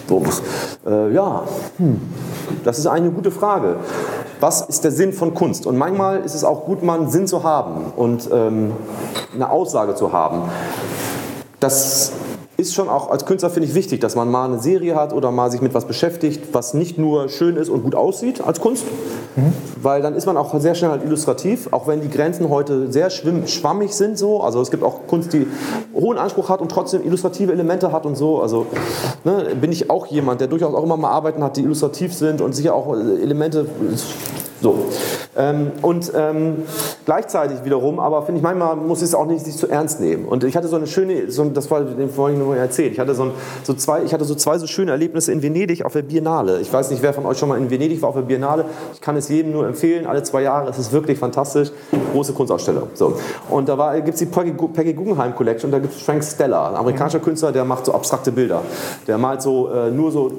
[0.07, 0.23] so,
[0.87, 1.43] äh, ja,
[1.77, 2.01] hm,
[2.63, 3.75] das ist eine gute Frage.
[4.39, 5.67] Was ist der Sinn von Kunst?
[5.67, 8.71] Und manchmal ist es auch gut, mal einen Sinn zu haben und ähm,
[9.35, 10.43] eine Aussage zu haben.
[11.59, 12.13] Das
[12.59, 15.31] ist schon auch als Künstler, finde ich, wichtig, dass man mal eine Serie hat oder
[15.31, 18.83] mal sich mit was beschäftigt, was nicht nur schön ist und gut aussieht als Kunst,
[19.81, 23.09] weil dann ist man auch sehr schnell halt illustrativ, auch wenn die Grenzen heute sehr
[23.09, 24.41] schwimm, schwammig sind so.
[24.41, 25.47] Also es gibt auch Kunst, die
[25.93, 28.41] hohen Anspruch hat und trotzdem illustrative Elemente hat und so.
[28.41, 28.65] Also
[29.23, 32.41] ne, bin ich auch jemand, der durchaus auch immer mal Arbeiten hat, die illustrativ sind
[32.41, 33.65] und sicher auch Elemente
[34.61, 34.85] so.
[35.37, 36.63] Ähm, und ähm,
[37.05, 40.25] gleichzeitig wiederum, aber finde ich, manchmal muss es auch nicht sich zu ernst nehmen.
[40.25, 43.15] Und ich hatte so eine schöne, so, das war den vorhin nur erzählt, ich hatte,
[43.15, 43.31] so ein,
[43.63, 46.59] so zwei, ich hatte so zwei so schöne Erlebnisse in Venedig auf der Biennale.
[46.59, 48.65] Ich weiß nicht, wer von euch schon mal in Venedig war auf der Biennale.
[48.93, 50.69] Ich kann es jedem nur empfehlen, alle zwei Jahre.
[50.69, 51.71] Es ist wirklich fantastisch.
[52.11, 52.89] Große Kunstausstellung.
[52.93, 53.17] So.
[53.49, 56.75] Und da gibt es die Peggy, Peggy Guggenheim Collection, da gibt es Frank Stella, ein
[56.75, 58.61] amerikanischer Künstler, der macht so abstrakte Bilder.
[59.07, 60.31] Der malt so äh, nur so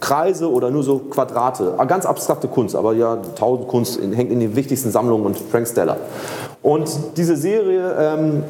[0.00, 1.74] Kreise oder nur so Quadrate.
[1.76, 5.38] Ah, Ganz abstrakte Kunst, aber ja, tausend Kunst in, hängt in den wichtigsten Sammlungen und
[5.38, 5.96] Frank Stella.
[6.62, 8.42] Und diese Serie, ähm,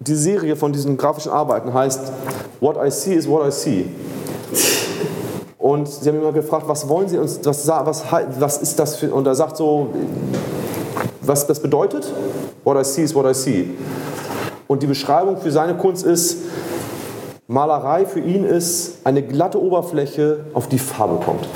[0.00, 2.12] die Serie von diesen grafischen Arbeiten heißt
[2.60, 3.86] What I See is What I See.
[5.58, 8.02] Und sie haben immer gefragt, was wollen Sie uns, was, was,
[8.40, 9.90] was ist das für, und er sagt so,
[11.20, 12.12] was das bedeutet?
[12.64, 13.70] What I see is what I see.
[14.66, 16.38] Und die Beschreibung für seine Kunst ist,
[17.46, 21.46] Malerei für ihn ist eine glatte Oberfläche, auf die Farbe kommt.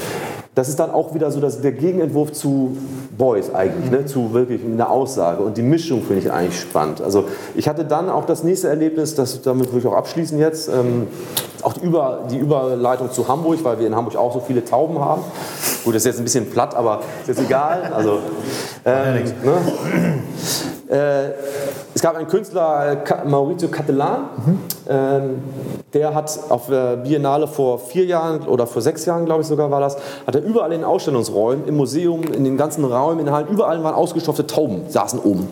[0.57, 2.79] Das ist dann auch wieder so dass der Gegenentwurf zu
[3.19, 4.07] Beuys eigentlich, ne?
[4.07, 5.43] zu wirklich einer Aussage.
[5.43, 7.03] Und die Mischung finde ich eigentlich spannend.
[7.03, 10.69] Also ich hatte dann auch das nächste Erlebnis, das, damit würde ich auch abschließen jetzt,
[10.69, 11.09] ähm,
[11.61, 14.99] auch die, Über, die Überleitung zu Hamburg, weil wir in Hamburg auch so viele Tauben
[14.99, 15.21] haben.
[15.85, 17.93] Gut, das ist jetzt ein bisschen platt, aber ist jetzt egal.
[17.95, 18.21] Also,
[18.87, 19.59] ähm, ne?
[20.89, 21.33] Äh,
[21.97, 24.29] es gab einen Künstler, äh, Maurizio Cattelan,
[24.87, 25.39] ähm,
[25.95, 29.71] der hat auf der Biennale vor vier Jahren oder vor sechs Jahren, glaube ich sogar
[29.71, 33.25] war das, hat er überall in den Ausstellungsräumen, im Museum, in den ganzen Räumen, in
[33.25, 35.49] den Hallen, überall waren ausgestopfte Tauben, saßen oben.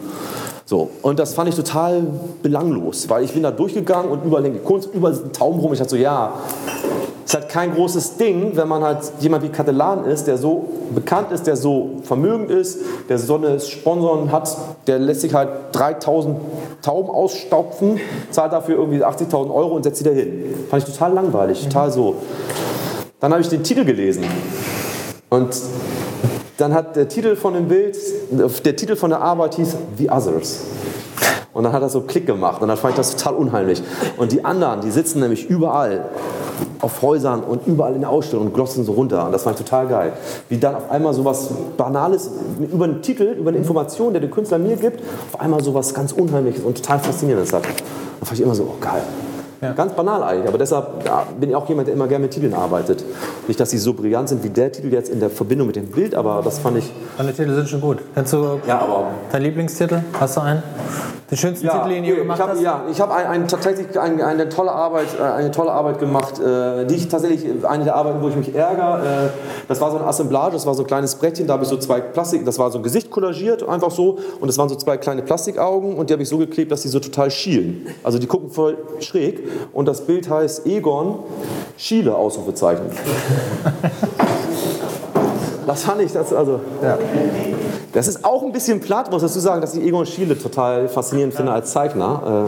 [0.66, 2.02] So, und das fand ich total
[2.42, 5.72] belanglos, weil ich bin da durchgegangen und überall hängt die Kunst, überall sind Tauben rum.
[5.72, 6.34] Ich dachte so, ja,
[7.24, 11.32] ist halt kein großes Ding, wenn man halt jemand wie Katelan ist, der so bekannt
[11.32, 14.56] ist, der so vermögend ist, der so eine Sponsoren hat,
[14.86, 16.36] der lässt sich halt 3000
[16.82, 17.98] Tauben ausstopfen,
[18.30, 20.54] zahlt dafür irgendwie 80.000 Euro und setzt sie da hin.
[20.68, 22.16] Fand ich total langweilig, total so.
[23.20, 24.24] Dann habe ich den Titel gelesen
[25.30, 25.56] und
[26.58, 27.96] dann hat der Titel von dem Bild,
[28.30, 30.60] der Titel von der Arbeit hieß The Others.
[31.52, 33.82] Und dann hat er so Klick gemacht und dann fand ich das total unheimlich.
[34.16, 36.06] Und die anderen, die sitzen nämlich überall
[36.80, 39.24] auf Häusern und überall in der Ausstellung und glotzen so runter.
[39.26, 40.12] Und das fand ich total geil.
[40.48, 44.30] Wie dann auf einmal so was Banales über einen Titel, über eine Information, der der
[44.30, 45.00] Künstler mir gibt,
[45.32, 47.62] auf einmal so was ganz Unheimliches und total Faszinierendes hat.
[47.64, 49.02] Da fand ich immer so, oh geil.
[49.72, 52.54] Ganz banal eigentlich, aber deshalb ja, bin ich auch jemand, der immer gerne mit Titeln
[52.54, 53.04] arbeitet.
[53.48, 55.86] Nicht, dass sie so brillant sind wie der Titel jetzt in der Verbindung mit dem
[55.86, 56.92] Bild, aber das fand ich.
[57.16, 57.98] Deine Titel sind schon gut.
[58.14, 60.00] Kennst du Ja, aber deinen Lieblingstitel?
[60.18, 60.62] Hast du einen?
[61.30, 62.60] Den schönsten Titel, den du gemacht hab, hast?
[62.60, 66.38] Ja, ich habe ein, ein, tatsächlich ein, eine, tolle Arbeit, äh, eine tolle Arbeit gemacht,
[66.38, 69.00] äh, die ich tatsächlich, eine der Arbeiten, wo ich mich ärgere.
[69.02, 69.28] Äh,
[69.66, 71.78] das war so ein Assemblage, das war so ein kleines Brettchen, da habe ich so
[71.78, 74.18] zwei Plastik, das war so ein Gesicht kollagiert, einfach so.
[74.38, 76.88] Und das waren so zwei kleine Plastikaugen und die habe ich so geklebt, dass die
[76.88, 77.86] so total schielen.
[78.02, 79.42] Also die gucken voll schräg.
[79.72, 81.20] Und das Bild heißt Egon
[81.76, 82.84] Schiele, Ausrufezeichen.
[85.66, 86.60] Das fand ich, das, also,
[87.94, 90.88] das ist auch ein bisschen platt, muss ich dazu sagen, dass ich Egon Schiele total
[90.88, 92.46] faszinierend finde als Zeichner.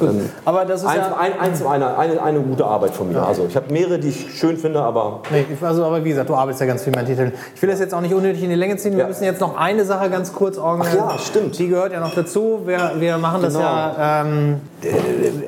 [0.00, 1.16] Äh, ähm, Aber das ist eins, ja...
[1.16, 3.20] ein, eins, eine, eine, eine gute Arbeit von mir.
[3.26, 6.36] Also ich habe mehrere, die ich schön finde, aber Nee, also, aber wie gesagt, du
[6.36, 7.32] arbeitest ja ganz viel mit Titeln.
[7.56, 8.92] Ich will das jetzt auch nicht unnötig in die Länge ziehen.
[8.92, 9.08] Wir Ja.
[9.08, 11.04] müssen jetzt noch eine Sache ganz kurz organisieren.
[11.08, 11.58] Ach ja, stimmt.
[11.58, 12.60] Die gehört ja noch dazu.
[12.64, 13.64] Wir, wir machen das Genau.
[13.66, 14.20] ja.
[14.22, 14.77] Ähm, äh,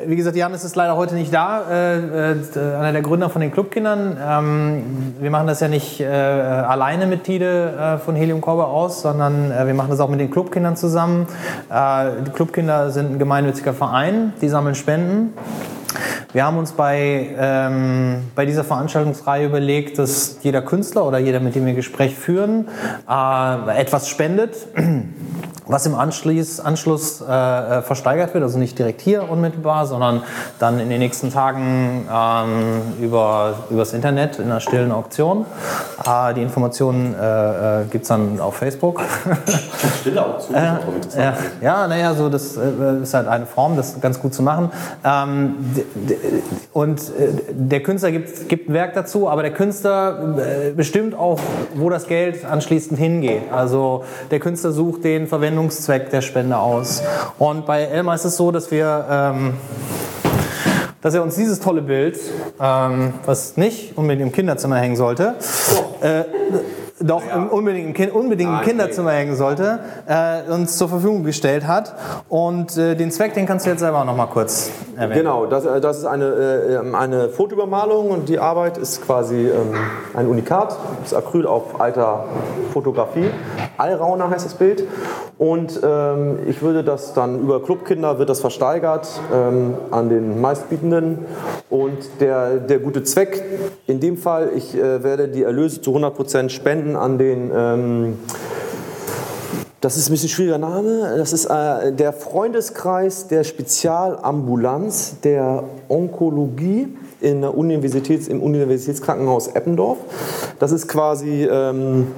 [0.07, 1.63] wie gesagt, Janis ist leider heute nicht da.
[1.71, 4.17] Äh, äh, einer der Gründer von den Clubkindern.
[4.21, 9.03] Ähm, wir machen das ja nicht äh, alleine mit Tide äh, von Helium Corber aus,
[9.03, 11.29] sondern äh, wir machen das auch mit den Clubkindern zusammen.
[11.71, 14.33] Äh, die Clubkinder sind ein gemeinnütziger Verein.
[14.41, 15.33] Die sammeln Spenden.
[16.33, 21.57] Wir haben uns bei, ähm, bei dieser Veranstaltungsreihe überlegt, dass jeder Künstler oder jeder, mit
[21.57, 22.69] dem wir Gespräch führen,
[23.09, 24.55] äh, etwas spendet,
[25.71, 28.43] was im Anschluss, Anschluss äh, äh, versteigert wird.
[28.43, 30.23] Also nicht direkt hier unmittelbar, sondern
[30.59, 35.45] dann in den nächsten Tagen ähm, über übers Internet in einer stillen Auktion.
[36.05, 39.03] Äh, die Informationen äh, äh, gibt es dann auf Facebook.
[40.01, 41.15] Stille Auktion interessant.
[41.17, 44.71] Ja, ja naja, so das äh, ist halt eine Form, das ganz gut zu machen.
[45.05, 45.57] Ähm,
[46.73, 51.41] und äh, der Künstler gibt, gibt ein Werk dazu, aber der Künstler äh, bestimmt auch,
[51.75, 53.43] wo das Geld anschließend hingeht.
[53.53, 55.27] Also der Künstler sucht den
[55.61, 57.03] Verwendungszweck der Spende aus.
[57.39, 59.55] Und bei Elmar ist es so, dass wir ähm,
[61.03, 62.19] dass er uns dieses tolle Bild,
[62.61, 65.35] ähm, was nicht unbedingt im Kinderzimmer hängen sollte,
[66.03, 66.25] äh,
[67.01, 71.67] doch im, unbedingt im, kind, unbedingt im Kinderzimmer hängen sollte, äh, uns zur Verfügung gestellt
[71.67, 71.95] hat.
[72.29, 75.21] Und äh, den Zweck, den kannst du jetzt selber noch mal kurz erwähnen.
[75.21, 79.75] Genau, das, äh, das ist eine, äh, eine Fotoübermalung und die Arbeit ist quasi ähm,
[80.15, 80.77] ein Unikat.
[81.01, 82.25] Das ist Acryl auf alter
[82.73, 83.31] Fotografie.
[83.79, 84.85] Allrauner heißt das Bild.
[85.39, 91.25] Und ähm, ich würde das dann über Clubkinder wird das versteigert ähm, an den meistbietenden.
[91.71, 93.43] Und der, der gute Zweck
[93.87, 98.19] in dem Fall, ich äh, werde die Erlöse zu 100% spenden an den ähm,
[99.81, 101.15] das ist ein bisschen schwieriger Name.
[101.17, 106.89] Das ist äh, der Freundeskreis der Spezialambulanz der Onkologie
[107.23, 109.97] in der Universitäts, im Universitätskrankenhaus Eppendorf.
[110.59, 112.09] Das ist quasi ähm,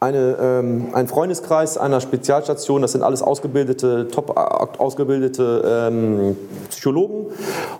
[0.00, 2.80] eine, ähm, ein Freundeskreis einer Spezialstation.
[2.80, 6.36] Das sind alles ausgebildete, top äh, ausgebildete ähm,
[6.78, 7.26] Psychologen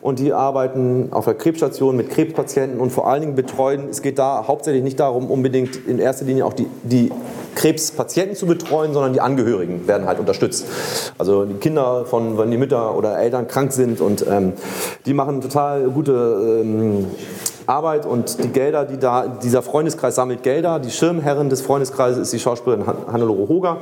[0.01, 3.89] und die arbeiten auf der Krebsstation mit Krebspatienten und vor allen Dingen betreuen.
[3.89, 7.13] Es geht da hauptsächlich nicht darum, unbedingt in erster Linie auch die, die
[7.55, 10.67] Krebspatienten zu betreuen, sondern die Angehörigen werden halt unterstützt.
[11.17, 14.55] Also die Kinder von, wenn die Mütter oder Eltern krank sind und ähm,
[15.07, 17.07] die machen total gute ähm,
[17.69, 20.79] Arbeit und die Gelder, die da, dieser Freundeskreis sammelt Gelder.
[20.79, 23.77] Die Schirmherrin des Freundeskreises ist die Schauspielerin Han- Hannelore Hoger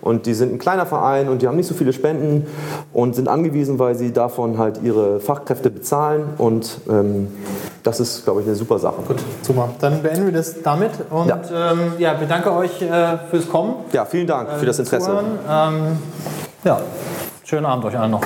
[0.00, 2.46] und die sind ein kleiner Verein und die haben nicht so viele Spenden
[2.92, 7.28] und sind angewiesen, weil sie davon halt ihre Fachkräfte bezahlen und ähm,
[7.84, 8.96] das ist, glaube ich, eine super Sache.
[9.06, 9.68] Gut, super.
[9.80, 11.38] Dann beenden wir das damit und Ja.
[11.72, 13.74] ähm, ja, bedanke euch äh, fürs Kommen.
[13.92, 15.06] Ja, vielen Dank für das Interesse.
[15.06, 15.26] Zuhören.
[15.48, 15.98] Ähm,
[16.64, 16.80] ja,
[17.44, 18.22] schönen Abend euch allen noch.